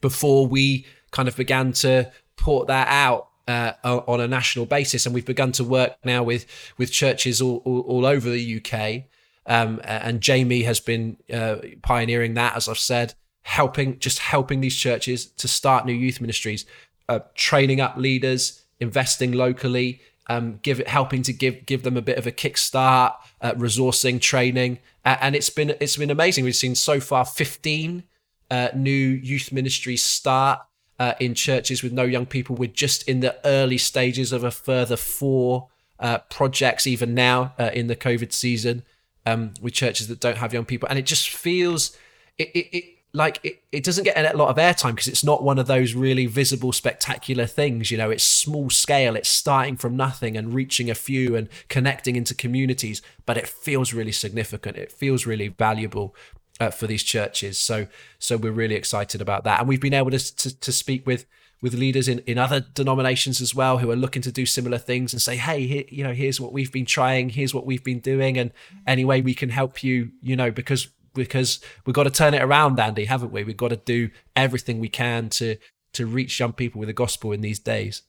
Before 0.00 0.46
we 0.46 0.86
kind 1.12 1.28
of 1.28 1.36
began 1.36 1.72
to 1.72 2.10
port 2.36 2.66
that 2.66 2.88
out 2.88 3.28
uh, 3.46 3.72
on 3.84 4.20
a 4.20 4.28
national 4.28 4.66
basis, 4.66 5.06
and 5.06 5.14
we've 5.14 5.26
begun 5.26 5.52
to 5.52 5.64
work 5.64 5.96
now 6.04 6.22
with 6.22 6.46
with 6.78 6.90
churches 6.90 7.40
all, 7.40 7.62
all, 7.64 7.80
all 7.80 8.06
over 8.06 8.30
the 8.30 8.60
UK. 8.60 9.04
Um, 9.46 9.80
and 9.84 10.20
Jamie 10.20 10.62
has 10.62 10.80
been 10.80 11.18
uh, 11.32 11.56
pioneering 11.82 12.34
that, 12.34 12.56
as 12.56 12.68
I've 12.68 12.78
said, 12.78 13.14
helping 13.42 13.98
just 13.98 14.18
helping 14.18 14.60
these 14.60 14.76
churches 14.76 15.26
to 15.26 15.48
start 15.48 15.84
new 15.84 15.92
youth 15.92 16.20
ministries, 16.20 16.64
uh, 17.08 17.20
training 17.34 17.80
up 17.80 17.96
leaders, 17.96 18.62
investing 18.80 19.32
locally, 19.32 20.00
um, 20.28 20.58
give 20.62 20.78
helping 20.86 21.22
to 21.22 21.32
give 21.32 21.66
give 21.66 21.82
them 21.82 21.96
a 21.96 22.02
bit 22.02 22.16
of 22.16 22.26
a 22.26 22.32
kickstart, 22.32 23.14
uh, 23.42 23.52
resourcing, 23.52 24.20
training, 24.20 24.78
and 25.04 25.36
it's 25.36 25.50
been 25.50 25.74
it's 25.80 25.96
been 25.96 26.10
amazing. 26.10 26.44
We've 26.44 26.56
seen 26.56 26.74
so 26.74 27.00
far 27.00 27.26
fifteen 27.26 28.04
uh, 28.50 28.68
new 28.74 28.92
youth 28.92 29.52
ministries 29.52 30.02
start 30.02 30.60
uh, 30.98 31.14
in 31.20 31.34
churches 31.34 31.82
with 31.82 31.92
no 31.92 32.04
young 32.04 32.26
people. 32.26 32.56
We're 32.56 32.70
just 32.70 33.08
in 33.08 33.20
the 33.20 33.36
early 33.44 33.78
stages 33.78 34.32
of 34.32 34.44
a 34.44 34.50
further 34.50 34.96
four 34.96 35.68
uh, 35.98 36.18
projects, 36.18 36.86
even 36.86 37.14
now 37.14 37.54
uh, 37.58 37.70
in 37.72 37.86
the 37.86 37.96
COVID 37.96 38.32
season, 38.32 38.82
um, 39.26 39.54
with 39.60 39.74
churches 39.74 40.08
that 40.08 40.20
don't 40.20 40.38
have 40.38 40.52
young 40.52 40.64
people. 40.64 40.88
And 40.88 40.98
it 40.98 41.06
just 41.06 41.28
feels 41.28 41.96
it, 42.38 42.48
it, 42.54 42.76
it 42.76 42.84
like 43.12 43.38
it, 43.44 43.62
it 43.70 43.84
doesn't 43.84 44.04
get 44.04 44.18
a 44.18 44.36
lot 44.36 44.48
of 44.48 44.56
airtime 44.56 44.90
because 44.90 45.06
it's 45.06 45.24
not 45.24 45.42
one 45.42 45.58
of 45.58 45.68
those 45.68 45.94
really 45.94 46.26
visible, 46.26 46.72
spectacular 46.72 47.46
things. 47.46 47.90
You 47.90 47.96
know, 47.96 48.10
it's 48.10 48.24
small 48.24 48.70
scale, 48.70 49.14
it's 49.16 49.28
starting 49.28 49.76
from 49.76 49.96
nothing 49.96 50.36
and 50.36 50.52
reaching 50.52 50.90
a 50.90 50.94
few 50.94 51.36
and 51.36 51.48
connecting 51.68 52.16
into 52.16 52.34
communities, 52.34 53.02
but 53.24 53.36
it 53.36 53.48
feels 53.48 53.94
really 53.94 54.12
significant. 54.12 54.76
It 54.76 54.90
feels 54.90 55.26
really 55.26 55.48
valuable 55.48 56.14
uh, 56.60 56.70
for 56.70 56.86
these 56.86 57.02
churches. 57.02 57.58
So 57.58 57.86
so 58.18 58.36
we're 58.36 58.52
really 58.52 58.74
excited 58.74 59.20
about 59.20 59.44
that, 59.44 59.60
and 59.60 59.68
we've 59.68 59.80
been 59.80 59.94
able 59.94 60.10
to 60.10 60.36
to, 60.36 60.60
to 60.60 60.72
speak 60.72 61.06
with 61.06 61.26
with 61.64 61.74
leaders 61.74 62.08
in, 62.08 62.18
in 62.26 62.36
other 62.36 62.60
denominations 62.60 63.40
as 63.40 63.54
well 63.54 63.78
who 63.78 63.90
are 63.90 63.96
looking 63.96 64.20
to 64.20 64.30
do 64.30 64.44
similar 64.44 64.76
things 64.76 65.14
and 65.14 65.22
say, 65.22 65.34
hey, 65.34 65.66
here, 65.66 65.84
you 65.88 66.04
know, 66.04 66.12
here's 66.12 66.38
what 66.38 66.52
we've 66.52 66.70
been 66.70 66.84
trying, 66.84 67.30
here's 67.30 67.54
what 67.54 67.64
we've 67.64 67.82
been 67.82 68.00
doing, 68.00 68.36
and 68.36 68.52
any 68.86 69.02
way 69.02 69.22
we 69.22 69.32
can 69.32 69.48
help 69.48 69.82
you, 69.82 70.10
you 70.20 70.36
know, 70.36 70.50
because 70.50 70.88
because 71.14 71.60
we've 71.86 71.94
got 71.94 72.02
to 72.02 72.10
turn 72.10 72.34
it 72.34 72.42
around, 72.42 72.78
Andy, 72.78 73.06
haven't 73.06 73.32
we? 73.32 73.44
We've 73.44 73.56
got 73.56 73.68
to 73.68 73.76
do 73.76 74.10
everything 74.36 74.78
we 74.78 74.88
can 74.88 75.28
to 75.30 75.56
to 75.94 76.06
reach 76.06 76.38
young 76.38 76.52
people 76.52 76.80
with 76.80 76.88
the 76.88 76.92
gospel 76.92 77.32
in 77.32 77.40
these 77.40 77.58
days. 77.58 78.02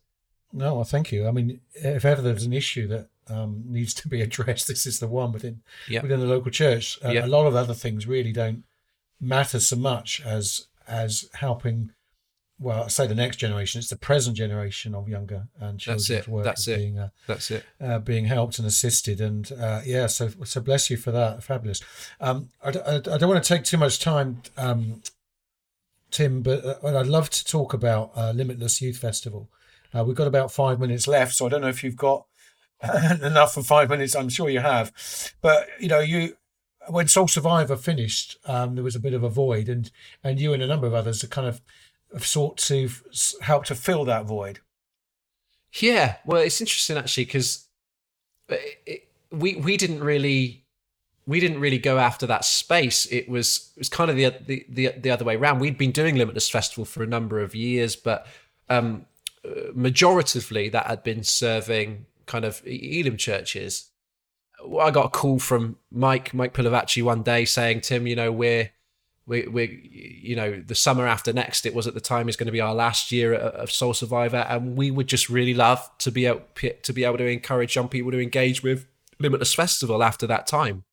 No, 0.52 0.76
well, 0.76 0.84
thank 0.84 1.12
you. 1.12 1.28
I 1.28 1.32
mean, 1.32 1.62
if 1.74 2.04
ever 2.04 2.22
there's 2.22 2.46
an 2.46 2.54
issue 2.54 2.88
that 2.88 3.10
um, 3.30 3.64
needs 3.66 3.94
to 3.96 4.08
be 4.08 4.22
addressed. 4.28 4.68
This 4.68 4.86
is 4.86 5.00
the 5.00 5.08
one 5.08 5.32
within 5.32 5.62
yep. 5.88 6.04
within 6.04 6.20
the 6.20 6.28
local 6.28 6.52
church. 6.52 7.00
Uh, 7.04 7.10
yep. 7.10 7.26
A 7.26 7.28
lot 7.28 7.48
of 7.48 7.56
other 7.56 7.74
things 7.74 8.08
really 8.08 8.32
don't 8.32 8.64
matter 9.20 9.60
so 9.60 9.76
much 9.76 10.22
as 10.26 10.68
as 10.88 11.30
helping. 11.34 11.92
Well, 12.58 12.84
I 12.84 12.88
say 12.88 13.06
the 13.06 13.16
next 13.16 13.36
generation. 13.36 13.80
It's 13.80 13.90
the 13.90 13.98
present 13.98 14.38
generation 14.38 14.96
of 14.96 15.10
younger 15.10 15.48
and 15.60 15.78
children's 15.78 16.08
That's 16.08 16.28
it. 16.28 16.32
work 16.32 16.46
That's 16.46 16.68
it. 16.70 16.78
being 16.78 16.98
uh, 16.98 17.10
That's 17.28 17.52
it. 17.52 17.66
Uh, 17.82 18.00
being 18.00 18.26
helped 18.26 18.60
and 18.60 18.68
assisted, 18.68 19.20
and 19.20 19.52
uh, 19.52 19.82
yeah. 19.86 20.08
So 20.08 20.30
so 20.46 20.62
bless 20.62 20.90
you 20.90 20.96
for 20.96 21.12
that. 21.12 21.44
Fabulous. 21.44 21.82
Um, 22.22 22.50
I, 22.64 22.70
I, 22.70 22.96
I, 22.96 23.18
don't 23.18 23.28
want 23.28 23.44
to 23.44 23.54
take 23.54 23.66
too 23.66 23.78
much 23.78 24.00
time, 24.00 24.42
um, 24.56 25.02
Tim, 26.12 26.44
but 26.44 26.64
uh, 26.64 26.98
I'd 26.98 27.08
love 27.08 27.30
to 27.32 27.44
talk 27.44 27.74
about 27.74 28.12
uh, 28.16 28.32
Limitless 28.32 28.82
Youth 28.82 28.98
Festival. 29.00 29.50
we've 29.94 30.16
got 30.16 30.28
about 30.28 30.50
five 30.50 30.80
minutes 30.80 31.10
left, 31.10 31.34
so 31.34 31.46
I 31.46 31.50
don't 31.50 31.62
know 31.62 31.68
if 31.68 31.84
you've 31.84 31.98
got 31.98 32.26
enough 33.24 33.54
for 33.54 33.64
five 33.64 33.90
minutes. 33.90 34.16
I'm 34.16 34.30
sure 34.30 34.50
you 34.50 34.60
have, 34.60 34.92
but 35.42 35.68
you 35.80 35.88
know, 35.88 36.00
you 36.00 36.36
when 36.90 37.08
Soul 37.08 37.28
Survivor 37.28 37.76
finished, 37.76 38.38
um, 38.46 38.76
there 38.76 38.84
was 38.84 38.96
a 38.96 39.00
bit 39.00 39.14
of 39.14 39.24
a 39.24 39.30
void, 39.30 39.70
and 39.70 39.90
and 40.24 40.40
you 40.40 40.54
and 40.54 40.62
a 40.62 40.68
number 40.68 40.88
of 40.88 40.94
others 40.94 41.22
have 41.22 41.32
kind 41.32 41.48
of 41.48 41.62
have 42.14 42.26
sought 42.26 42.58
to 42.58 42.90
help 43.42 43.66
to 43.66 43.76
fill 43.76 44.06
that 44.06 44.26
void. 44.26 44.60
Yeah, 45.74 46.18
well, 46.26 46.42
it's 46.42 46.62
interesting 46.62 46.98
actually 46.98 47.26
because 47.26 47.68
we 49.32 49.56
we 49.56 49.78
didn't 49.78 50.04
really 50.04 50.66
we 51.28 51.40
didn't 51.40 51.60
really 51.60 51.80
go 51.80 51.98
after 51.98 52.28
that 52.28 52.46
space. 52.46 53.06
It 53.08 53.28
was 53.28 53.72
it 53.76 53.80
was 53.80 53.90
kind 53.90 54.10
of 54.10 54.18
the 54.18 54.34
the 54.46 54.66
the, 54.70 54.90
the 55.00 55.12
other 55.12 55.26
way 55.26 55.36
around. 55.36 55.60
We'd 55.60 55.78
been 55.78 55.92
doing 55.92 56.16
Limitless 56.16 56.50
Festival 56.50 56.86
for 56.86 57.04
a 57.04 57.08
number 57.08 57.42
of 57.42 57.56
years, 57.56 57.96
but 57.96 58.28
um, 58.70 59.06
uh, 59.44 59.72
majoritively 59.74 60.72
that 60.72 60.88
had 60.88 61.04
been 61.04 61.24
serving 61.24 62.06
kind 62.26 62.46
of 62.46 62.62
Elim 62.66 63.18
churches. 63.18 63.92
I 64.80 64.92
got 64.92 65.08
a 65.08 65.10
call 65.10 65.40
from 65.40 65.78
Mike 65.92 66.34
Mike 66.34 66.54
Pilavachi 66.54 67.04
one 67.04 67.24
day 67.24 67.46
saying, 67.46 67.82
"Tim, 67.82 68.08
you 68.08 68.16
know 68.16 68.32
we're 68.32 68.72
we 69.26 69.48
we 69.48 70.22
you 70.24 70.36
know 70.36 70.62
the 70.66 70.76
summer 70.76 71.06
after 71.06 71.34
next 71.34 71.66
it 71.66 71.76
was 71.76 71.88
at 71.88 71.94
the 71.94 72.02
time 72.02 72.30
is 72.30 72.36
going 72.36 72.46
to 72.48 72.52
be 72.52 72.62
our 72.62 72.76
last 72.76 73.12
year 73.12 73.34
of 73.34 73.72
Soul 73.72 73.94
Survivor, 73.94 74.46
and 74.50 74.78
we 74.78 74.92
would 74.92 75.08
just 75.08 75.30
really 75.30 75.54
love 75.54 75.90
to 76.00 76.12
be 76.12 76.26
able 76.26 76.44
to 76.84 76.94
be 76.94 77.04
able 77.04 77.18
to 77.18 77.28
encourage 77.28 77.76
young 77.76 77.90
people 77.90 78.12
to 78.12 78.22
engage 78.22 78.64
with 78.64 78.88
Limitless 79.20 79.54
Festival 79.54 80.04
after 80.04 80.28
that 80.28 80.48
time." 80.48 80.84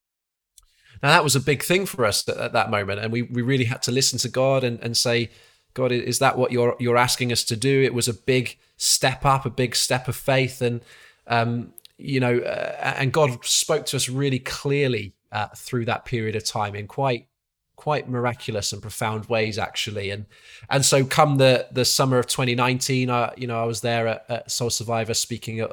Now 1.03 1.11
that 1.11 1.25
was 1.25 1.35
a 1.35 1.40
big 1.40 1.64
thing 1.64 1.87
for 1.87 2.05
us 2.05 2.29
at, 2.29 2.37
at 2.37 2.53
that 2.53 2.71
moment, 2.71 3.01
and 3.01 3.12
we 3.12 3.23
we 3.23 3.42
really 3.42 3.64
had 3.64 3.83
to 3.83 3.92
listen 3.92 4.18
to 4.21 4.29
God 4.29 4.64
and, 4.64 4.79
and 4.81 4.97
say, 4.97 5.31
God, 5.75 5.90
is 5.92 6.18
that 6.18 6.37
what 6.37 6.53
you're 6.53 6.77
you're 6.79 6.97
asking 6.97 7.33
us 7.33 7.45
to 7.45 7.57
do? 7.57 7.83
It 7.83 7.95
was 7.95 8.09
a 8.09 8.14
big 8.14 8.59
step 8.77 9.25
up, 9.25 9.47
a 9.47 9.51
big 9.51 9.75
step 9.75 10.09
of 10.09 10.16
faith, 10.16 10.61
and 10.61 10.83
um, 11.27 11.73
you 11.99 12.21
know, 12.21 12.39
uh, 12.39 12.95
and 12.97 13.13
God 13.13 13.45
spoke 13.45 13.87
to 13.87 13.97
us 13.97 14.09
really 14.09 14.39
clearly 14.39 15.15
uh, 15.31 15.49
through 15.49 15.85
that 15.87 16.05
period 16.05 16.37
of 16.37 16.45
time 16.45 16.75
in 16.75 16.87
quite 16.87 17.27
quite 17.75 18.09
miraculous 18.09 18.73
and 18.73 18.81
profound 18.81 19.25
ways 19.25 19.59
actually 19.59 20.11
and 20.11 20.27
and 20.71 20.85
so 20.85 21.05
come 21.05 21.39
the 21.39 21.67
the 21.73 21.85
summer 21.85 22.17
of 22.17 22.29
2019 22.29 23.11
I 23.11 23.33
you 23.37 23.49
know 23.49 23.61
I 23.61 23.65
was 23.65 23.81
there 23.81 24.07
at, 24.07 24.25
at 24.29 24.51
Soul 24.53 24.71
Survivor 24.71 25.15
speaking 25.15 25.59
at, 25.59 25.71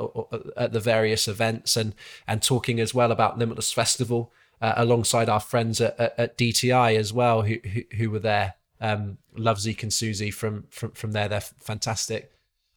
at, 0.58 0.72
the 0.72 0.80
various 0.80 1.28
events 1.28 1.78
and 1.78 1.94
and 2.26 2.42
talking 2.42 2.80
as 2.80 2.96
well 2.96 3.12
about 3.12 3.38
Limitless 3.38 3.72
Festival 3.72 4.32
uh, 4.62 4.74
alongside 4.76 5.30
our 5.30 5.40
friends 5.40 5.80
at, 5.82 6.00
at, 6.00 6.20
at, 6.20 6.38
DTI 6.38 6.98
as 6.98 7.14
well, 7.14 7.44
who 7.44 7.58
who, 7.64 7.84
who 7.96 8.12
were 8.12 8.20
there. 8.20 8.56
Um, 8.82 9.18
love 9.36 9.60
Zeke 9.60 9.84
and 9.84 9.94
Susie 9.94 10.32
from 10.32 10.66
from 10.70 10.92
from 10.92 11.12
there. 11.12 11.28
They're 11.28 11.42
fantastic, 11.42 12.32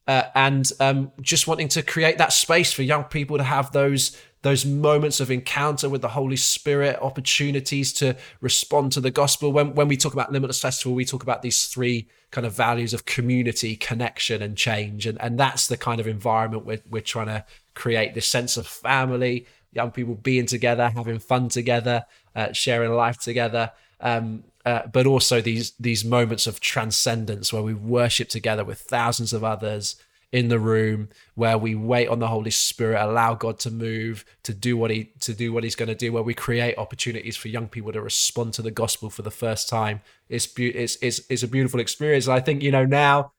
uh, 0.06 0.24
and 0.34 0.70
um, 0.80 1.12
just 1.20 1.46
wanting 1.46 1.68
to 1.68 1.82
create 1.82 2.18
that 2.18 2.32
space 2.32 2.72
for 2.72 2.82
young 2.82 3.04
people 3.04 3.38
to 3.38 3.44
have 3.44 3.72
those 3.72 4.16
those 4.42 4.66
moments 4.66 5.20
of 5.20 5.30
encounter 5.30 5.88
with 5.88 6.02
the 6.02 6.08
Holy 6.08 6.36
Spirit, 6.36 6.98
opportunities 7.00 7.92
to 7.92 8.16
respond 8.40 8.90
to 8.92 9.00
the 9.00 9.10
gospel. 9.10 9.52
When 9.52 9.74
when 9.74 9.88
we 9.88 9.96
talk 9.96 10.12
about 10.12 10.32
Limitless 10.32 10.60
Festival, 10.60 10.94
we 10.94 11.04
talk 11.04 11.22
about 11.22 11.42
these 11.42 11.66
three 11.66 12.08
kind 12.32 12.46
of 12.46 12.52
values 12.52 12.92
of 12.92 13.04
community, 13.04 13.76
connection, 13.76 14.42
and 14.42 14.56
change, 14.56 15.06
and 15.06 15.20
and 15.20 15.38
that's 15.38 15.68
the 15.68 15.76
kind 15.76 16.00
of 16.00 16.08
environment 16.08 16.66
we're 16.66 16.82
we're 16.90 17.02
trying 17.02 17.28
to 17.28 17.44
create. 17.74 18.14
This 18.14 18.26
sense 18.26 18.56
of 18.56 18.66
family, 18.66 19.46
young 19.72 19.92
people 19.92 20.16
being 20.16 20.46
together, 20.46 20.90
having 20.90 21.20
fun 21.20 21.48
together, 21.48 22.04
uh, 22.34 22.52
sharing 22.52 22.92
life 22.92 23.18
together. 23.18 23.70
Um, 24.00 24.42
uh, 24.64 24.86
but 24.86 25.06
also 25.06 25.40
these 25.40 25.72
these 25.78 26.04
moments 26.04 26.46
of 26.46 26.60
transcendence 26.60 27.52
where 27.52 27.62
we 27.62 27.74
worship 27.74 28.28
together 28.28 28.64
with 28.64 28.80
thousands 28.80 29.32
of 29.32 29.42
others 29.42 29.96
in 30.32 30.48
the 30.48 30.58
room, 30.58 31.10
where 31.34 31.58
we 31.58 31.74
wait 31.74 32.08
on 32.08 32.18
the 32.18 32.28
Holy 32.28 32.50
Spirit, 32.50 33.02
allow 33.02 33.34
God 33.34 33.58
to 33.60 33.70
move, 33.70 34.24
to 34.44 34.54
do 34.54 34.76
what 34.78 34.90
he 34.90 35.12
to 35.20 35.34
do 35.34 35.52
what 35.52 35.62
He's 35.62 35.74
going 35.74 35.88
to 35.88 35.94
do, 35.94 36.12
where 36.12 36.22
we 36.22 36.34
create 36.34 36.78
opportunities 36.78 37.36
for 37.36 37.48
young 37.48 37.68
people 37.68 37.92
to 37.92 38.00
respond 38.00 38.54
to 38.54 38.62
the 38.62 38.70
gospel 38.70 39.10
for 39.10 39.22
the 39.22 39.30
first 39.30 39.68
time. 39.68 40.00
It's 40.28 40.46
be- 40.46 40.74
it's 40.74 40.96
it's, 41.02 41.20
it's 41.28 41.42
a 41.42 41.48
beautiful 41.48 41.80
experience. 41.80 42.28
I 42.28 42.40
think 42.40 42.62
you 42.62 42.70
know 42.70 42.86
now 42.86 43.32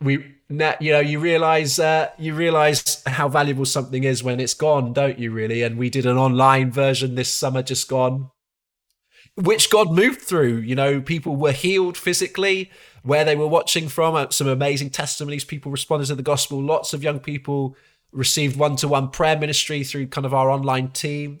we 0.00 0.36
you 0.48 0.92
know 0.92 1.00
you 1.00 1.18
realize 1.18 1.78
uh, 1.78 2.10
you 2.18 2.34
realize 2.34 3.02
how 3.06 3.28
valuable 3.28 3.64
something 3.64 4.04
is 4.04 4.22
when 4.22 4.40
it's 4.40 4.54
gone 4.54 4.92
don't 4.92 5.18
you 5.18 5.30
really 5.30 5.62
and 5.62 5.76
we 5.76 5.90
did 5.90 6.06
an 6.06 6.16
online 6.16 6.70
version 6.70 7.14
this 7.14 7.32
summer 7.32 7.62
just 7.62 7.88
gone 7.88 8.30
which 9.36 9.70
god 9.70 9.92
moved 9.92 10.20
through 10.20 10.56
you 10.56 10.74
know 10.74 11.00
people 11.00 11.36
were 11.36 11.52
healed 11.52 11.96
physically 11.96 12.70
where 13.02 13.24
they 13.24 13.36
were 13.36 13.46
watching 13.46 13.88
from 13.88 14.14
uh, 14.14 14.28
some 14.30 14.46
amazing 14.46 14.90
testimonies 14.90 15.44
people 15.44 15.70
responded 15.70 16.06
to 16.06 16.14
the 16.14 16.22
gospel 16.22 16.60
lots 16.62 16.92
of 16.92 17.02
young 17.02 17.18
people 17.18 17.76
received 18.12 18.56
one-to-one 18.56 19.08
prayer 19.08 19.38
ministry 19.38 19.84
through 19.84 20.06
kind 20.06 20.26
of 20.26 20.34
our 20.34 20.50
online 20.50 20.88
team 20.88 21.40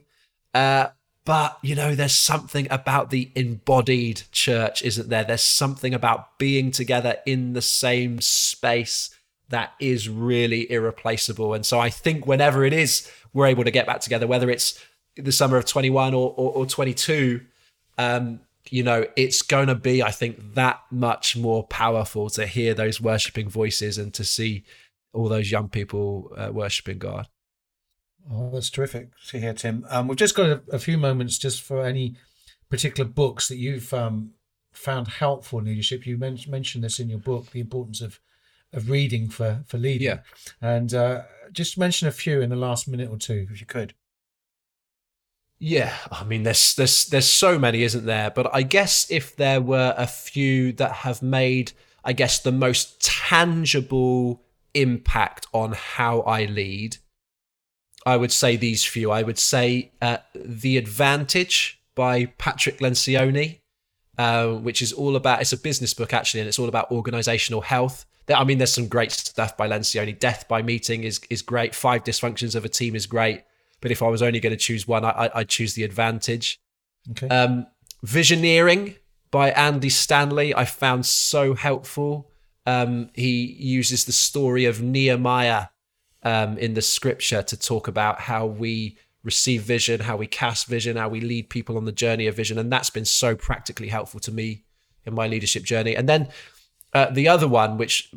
uh, 0.54 0.88
but, 1.24 1.58
you 1.62 1.74
know, 1.74 1.94
there's 1.94 2.14
something 2.14 2.66
about 2.70 3.10
the 3.10 3.30
embodied 3.34 4.22
church, 4.32 4.82
isn't 4.82 5.10
there? 5.10 5.24
There's 5.24 5.42
something 5.42 5.94
about 5.94 6.38
being 6.38 6.70
together 6.70 7.18
in 7.26 7.52
the 7.52 7.62
same 7.62 8.20
space 8.20 9.14
that 9.50 9.74
is 9.78 10.08
really 10.08 10.70
irreplaceable. 10.70 11.54
And 11.54 11.66
so 11.66 11.78
I 11.78 11.90
think 11.90 12.26
whenever 12.26 12.64
it 12.64 12.72
is 12.72 13.10
we're 13.32 13.46
able 13.46 13.64
to 13.64 13.70
get 13.70 13.86
back 13.86 14.00
together, 14.00 14.26
whether 14.26 14.50
it's 14.50 14.82
the 15.16 15.32
summer 15.32 15.56
of 15.56 15.66
21 15.66 16.14
or, 16.14 16.34
or, 16.36 16.52
or 16.52 16.66
22, 16.66 17.40
um, 17.98 18.40
you 18.68 18.82
know, 18.82 19.06
it's 19.16 19.42
going 19.42 19.68
to 19.68 19.74
be, 19.74 20.02
I 20.02 20.10
think, 20.10 20.54
that 20.54 20.80
much 20.90 21.36
more 21.36 21.64
powerful 21.66 22.30
to 22.30 22.46
hear 22.46 22.74
those 22.74 23.00
worshiping 23.00 23.48
voices 23.48 23.98
and 23.98 24.12
to 24.14 24.24
see 24.24 24.64
all 25.12 25.28
those 25.28 25.50
young 25.50 25.68
people 25.68 26.32
uh, 26.36 26.50
worshiping 26.52 26.98
God. 26.98 27.26
Oh, 28.30 28.50
that's 28.52 28.70
terrific 28.70 29.10
to 29.28 29.40
hear, 29.40 29.54
Tim. 29.54 29.86
Um, 29.88 30.06
we've 30.06 30.18
just 30.18 30.36
got 30.36 30.46
a, 30.46 30.62
a, 30.72 30.78
few 30.78 30.98
moments 30.98 31.38
just 31.38 31.62
for 31.62 31.84
any 31.84 32.16
particular 32.68 33.08
books 33.08 33.48
that 33.48 33.56
you've 33.56 33.92
um, 33.94 34.32
found 34.72 35.08
helpful 35.08 35.58
in 35.58 35.64
leadership. 35.64 36.06
You 36.06 36.16
men- 36.18 36.38
mentioned 36.46 36.84
this 36.84 37.00
in 37.00 37.08
your 37.08 37.18
book, 37.18 37.50
the 37.50 37.60
importance 37.60 38.00
of 38.00 38.20
of 38.72 38.88
reading 38.88 39.28
for 39.28 39.64
for 39.66 39.78
leading. 39.78 40.06
Yeah. 40.06 40.18
And 40.60 40.94
uh, 40.94 41.22
just 41.52 41.78
mention 41.78 42.06
a 42.08 42.12
few 42.12 42.40
in 42.40 42.50
the 42.50 42.56
last 42.56 42.86
minute 42.86 43.10
or 43.10 43.16
two, 43.16 43.48
if 43.50 43.60
you 43.60 43.66
could. 43.66 43.94
Yeah, 45.60 45.94
I 46.10 46.24
mean, 46.24 46.42
there's 46.42 46.74
there's 46.74 47.06
there's 47.06 47.28
so 47.28 47.58
many, 47.58 47.82
isn't 47.82 48.06
there? 48.06 48.30
But 48.30 48.52
I 48.54 48.62
guess 48.62 49.10
if 49.10 49.36
there 49.36 49.60
were 49.60 49.94
a 49.96 50.06
few 50.06 50.72
that 50.74 50.92
have 50.92 51.22
made, 51.22 51.72
I 52.02 52.14
guess, 52.14 52.38
the 52.38 52.52
most 52.52 53.00
tangible 53.02 54.42
impact 54.72 55.46
on 55.52 55.72
how 55.72 56.20
I 56.22 56.46
lead 56.46 56.96
I 58.06 58.16
would 58.16 58.32
say 58.32 58.56
these 58.56 58.84
few. 58.84 59.10
I 59.10 59.22
would 59.22 59.38
say 59.38 59.92
uh, 60.00 60.18
The 60.34 60.76
Advantage 60.76 61.82
by 61.94 62.26
Patrick 62.26 62.78
Lencioni, 62.78 63.60
uh, 64.16 64.48
which 64.48 64.80
is 64.80 64.92
all 64.92 65.16
about, 65.16 65.40
it's 65.40 65.52
a 65.52 65.58
business 65.58 65.92
book 65.94 66.14
actually, 66.14 66.40
and 66.40 66.48
it's 66.48 66.58
all 66.58 66.68
about 66.68 66.90
organizational 66.90 67.60
health. 67.60 68.06
I 68.34 68.44
mean, 68.44 68.58
there's 68.58 68.72
some 68.72 68.88
great 68.88 69.10
stuff 69.10 69.56
by 69.56 69.68
Lencioni. 69.68 70.16
Death 70.18 70.46
by 70.46 70.62
Meeting 70.62 71.02
is, 71.02 71.20
is 71.30 71.42
great. 71.42 71.74
Five 71.74 72.04
Dysfunctions 72.04 72.54
of 72.54 72.64
a 72.64 72.68
Team 72.68 72.94
is 72.94 73.06
great. 73.06 73.42
But 73.80 73.90
if 73.90 74.02
I 74.02 74.08
was 74.08 74.22
only 74.22 74.40
going 74.40 74.52
to 74.52 74.56
choose 74.58 74.86
one, 74.86 75.04
I, 75.04 75.30
would 75.34 75.48
choose 75.48 75.74
The 75.74 75.84
Advantage. 75.84 76.58
Okay. 77.10 77.28
Um, 77.28 77.66
Visioneering 78.04 78.96
by 79.30 79.50
Andy 79.50 79.88
Stanley, 79.88 80.54
I 80.54 80.64
found 80.64 81.06
so 81.06 81.54
helpful. 81.54 82.30
Um, 82.66 83.10
he 83.14 83.56
uses 83.58 84.04
the 84.04 84.12
story 84.12 84.64
of 84.64 84.82
Nehemiah 84.82 85.66
um, 86.22 86.58
in 86.58 86.74
the 86.74 86.82
scripture 86.82 87.42
to 87.42 87.56
talk 87.58 87.88
about 87.88 88.20
how 88.20 88.46
we 88.46 88.98
receive 89.22 89.62
vision, 89.62 90.00
how 90.00 90.16
we 90.16 90.26
cast 90.26 90.66
vision, 90.66 90.96
how 90.96 91.08
we 91.08 91.20
lead 91.20 91.50
people 91.50 91.76
on 91.76 91.84
the 91.84 91.92
journey 91.92 92.26
of 92.26 92.36
vision. 92.36 92.58
And 92.58 92.72
that's 92.72 92.90
been 92.90 93.04
so 93.04 93.36
practically 93.36 93.88
helpful 93.88 94.20
to 94.20 94.32
me 94.32 94.64
in 95.04 95.14
my 95.14 95.26
leadership 95.26 95.62
journey. 95.62 95.94
And 95.94 96.08
then 96.08 96.28
uh, 96.92 97.10
the 97.10 97.28
other 97.28 97.46
one, 97.46 97.78
which 97.78 98.10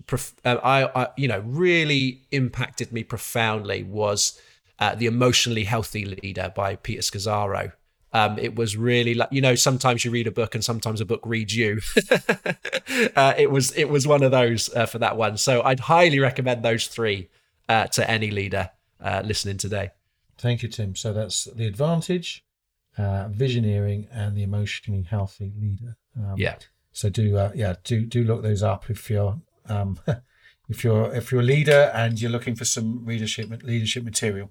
uh, 0.46 0.56
I, 0.64 1.04
I, 1.04 1.08
you 1.18 1.28
know, 1.28 1.44
really 1.46 2.26
impacted 2.32 2.92
me 2.92 3.04
profoundly, 3.04 3.84
was 3.84 4.40
uh, 4.80 4.96
the 4.96 5.06
emotionally 5.06 5.64
healthy 5.64 6.06
leader 6.06 6.52
by 6.56 6.76
Peter 6.76 7.02
Scazzero. 7.02 7.74
Um, 8.12 8.38
it 8.38 8.56
was 8.56 8.78
really 8.78 9.16
like 9.16 9.30
you 9.32 9.42
know 9.42 9.56
sometimes 9.56 10.06
you 10.06 10.12
read 10.12 10.28
a 10.28 10.32
book 10.32 10.54
and 10.54 10.64
sometimes 10.64 11.02
a 11.02 11.06
book 11.06 11.22
reads 11.26 11.56
you. 11.56 11.80
uh, 13.16 13.34
it 13.38 13.50
was 13.50 13.72
it 13.72 13.90
was 13.90 14.06
one 14.06 14.22
of 14.22 14.32
those 14.32 14.74
uh, 14.76 14.86
for 14.86 15.00
that 15.00 15.18
one. 15.18 15.38
So 15.38 15.64
I'd 15.64 15.80
highly 15.80 16.20
recommend 16.20 16.64
those 16.64 16.88
three 16.88 17.30
uh, 17.68 17.88
to 17.88 18.10
any 18.10 18.30
leader 18.30 18.70
uh, 19.02 19.24
listening 19.26 19.58
today. 19.58 19.92
Thank 20.38 20.62
you, 20.62 20.70
Tim. 20.70 20.96
So 20.96 21.12
that's 21.12 21.46
the 21.46 21.66
advantage, 21.66 22.46
uh, 22.98 23.30
visioneering, 23.30 24.08
and 24.12 24.36
the 24.38 24.44
emotionally 24.44 25.04
healthy 25.04 25.52
leader. 25.60 25.98
Um, 26.16 26.36
yeah. 26.38 26.58
So 26.92 27.10
do 27.10 27.38
uh, 27.38 27.52
yeah 27.56 27.76
do 27.84 28.06
do 28.06 28.24
look 28.24 28.44
those 28.44 28.62
up 28.62 28.90
if 28.90 29.10
you're 29.10 29.40
um, 29.68 30.00
if 30.70 30.84
you're 30.84 31.14
if 31.14 31.32
you're 31.32 31.42
a 31.42 31.46
leader 31.46 31.92
and 31.94 32.22
you're 32.22 32.32
looking 32.32 32.56
for 32.56 32.66
some 32.66 33.06
leadership 33.06 33.64
leadership 33.64 34.04
material. 34.04 34.50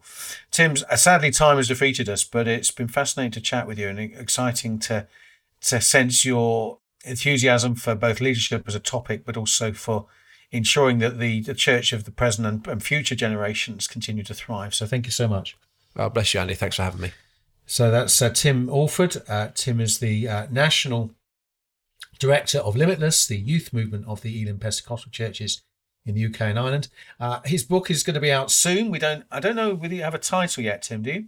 Tim's 0.50 0.84
uh, 0.84 0.96
sadly 0.96 1.30
time 1.30 1.56
has 1.56 1.68
defeated 1.68 2.08
us, 2.08 2.24
but 2.24 2.46
it's 2.46 2.70
been 2.70 2.88
fascinating 2.88 3.32
to 3.32 3.40
chat 3.40 3.66
with 3.66 3.78
you 3.78 3.88
and 3.88 3.98
exciting 3.98 4.78
to 4.80 5.06
to 5.62 5.80
sense 5.80 6.24
your 6.24 6.78
enthusiasm 7.04 7.74
for 7.74 7.94
both 7.94 8.20
leadership 8.20 8.64
as 8.66 8.74
a 8.74 8.80
topic, 8.80 9.24
but 9.24 9.36
also 9.36 9.72
for 9.72 10.06
ensuring 10.50 10.98
that 10.98 11.18
the, 11.18 11.40
the 11.40 11.54
church 11.54 11.92
of 11.92 12.04
the 12.04 12.10
present 12.10 12.46
and, 12.46 12.66
and 12.66 12.82
future 12.82 13.14
generations 13.14 13.88
continue 13.88 14.22
to 14.22 14.34
thrive. 14.34 14.74
So 14.74 14.86
thank 14.86 15.06
you 15.06 15.12
so 15.12 15.26
much. 15.26 15.56
Oh, 15.96 16.10
bless 16.10 16.34
you, 16.34 16.40
Andy. 16.40 16.54
Thanks 16.54 16.76
for 16.76 16.82
having 16.82 17.00
me. 17.00 17.12
So 17.64 17.90
that's 17.90 18.20
uh, 18.20 18.30
Tim 18.30 18.68
Alford. 18.68 19.16
Uh, 19.28 19.48
Tim 19.54 19.80
is 19.80 19.98
the 19.98 20.28
uh, 20.28 20.46
national 20.50 21.12
director 22.18 22.58
of 22.58 22.76
Limitless, 22.76 23.26
the 23.26 23.38
youth 23.38 23.72
movement 23.72 24.06
of 24.06 24.20
the 24.20 24.42
Elim 24.42 24.58
Pentecostal 24.58 25.10
churches 25.10 25.62
in 26.04 26.14
the 26.14 26.26
UK 26.26 26.40
and 26.42 26.58
Ireland. 26.58 26.88
Uh, 27.20 27.40
his 27.44 27.64
book 27.64 27.90
is 27.90 28.02
going 28.02 28.14
to 28.14 28.20
be 28.20 28.32
out 28.32 28.50
soon. 28.50 28.90
We 28.90 28.98
don't, 28.98 29.24
I 29.30 29.40
don't 29.40 29.56
know 29.56 29.74
whether 29.74 29.94
you 29.94 30.02
have 30.02 30.14
a 30.14 30.18
title 30.18 30.64
yet, 30.64 30.82
Tim. 30.82 31.02
Do 31.02 31.12
you? 31.12 31.24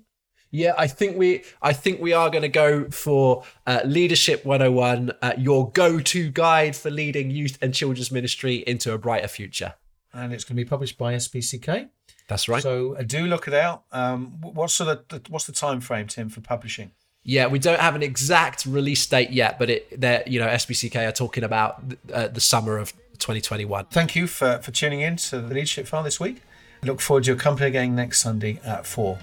Yeah, 0.51 0.73
I 0.79 0.87
think 0.87 1.17
we 1.17 1.43
I 1.61 1.73
think 1.73 2.01
we 2.01 2.13
are 2.13 2.31
going 2.31 2.43
to 2.43 2.49
go 2.49 2.89
for 2.89 3.43
uh, 3.67 3.81
Leadership 3.85 4.45
101, 4.45 5.11
uh, 5.21 5.33
your 5.37 5.73
go-to 5.73 6.31
guide 6.31 6.77
for 6.77 6.93
leading 6.93 7.33
youth 7.33 7.59
and 7.61 7.75
children's 7.75 8.13
ministry 8.13 8.63
into 8.65 8.93
a 8.93 8.99
brighter 8.99 9.27
future. 9.27 9.75
And 10.13 10.33
it's 10.33 10.45
going 10.45 10.57
to 10.57 10.65
be 10.65 10.69
published 10.69 10.97
by 10.97 11.15
SPCK. 11.15 11.89
That's 12.29 12.49
right. 12.49 12.63
So 12.63 12.95
uh, 12.95 13.03
do 13.03 13.27
look 13.27 13.49
it 13.49 13.55
out. 13.55 13.83
Um, 13.91 14.41
what's 14.41 14.79
the, 14.79 15.03
what's 15.29 15.47
the 15.47 15.53
time 15.53 15.81
frame, 15.81 16.07
Tim, 16.07 16.29
for 16.29 16.41
publishing? 16.41 16.93
Yeah, 17.25 17.49
we 17.49 17.59
don't 17.59 17.81
have 17.81 17.97
an 17.97 18.05
exact 18.05 18.65
release 18.65 19.05
date 19.07 19.31
yet, 19.31 19.59
but 19.59 19.71
it 19.71 20.01
they 20.01 20.23
you 20.27 20.39
know 20.39 20.47
SPCK 20.47 21.09
are 21.09 21.13
talking 21.13 21.43
about 21.43 21.83
uh, 22.13 22.29
the 22.29 22.41
summer 22.41 22.79
of 22.79 22.93
2021. 23.19 23.87
Thank 23.87 24.15
you 24.17 24.27
for, 24.27 24.59
for 24.59 24.71
tuning 24.71 25.01
in 25.01 25.17
to 25.17 25.41
the 25.41 25.55
Leadership 25.55 25.87
File 25.87 26.03
this 26.03 26.21
week. 26.21 26.43
Look 26.83 27.01
forward 27.01 27.25
to 27.25 27.31
your 27.31 27.39
company 27.39 27.69
again 27.69 27.97
next 27.97 28.21
Sunday 28.21 28.61
at 28.65 28.87
4. 28.87 29.19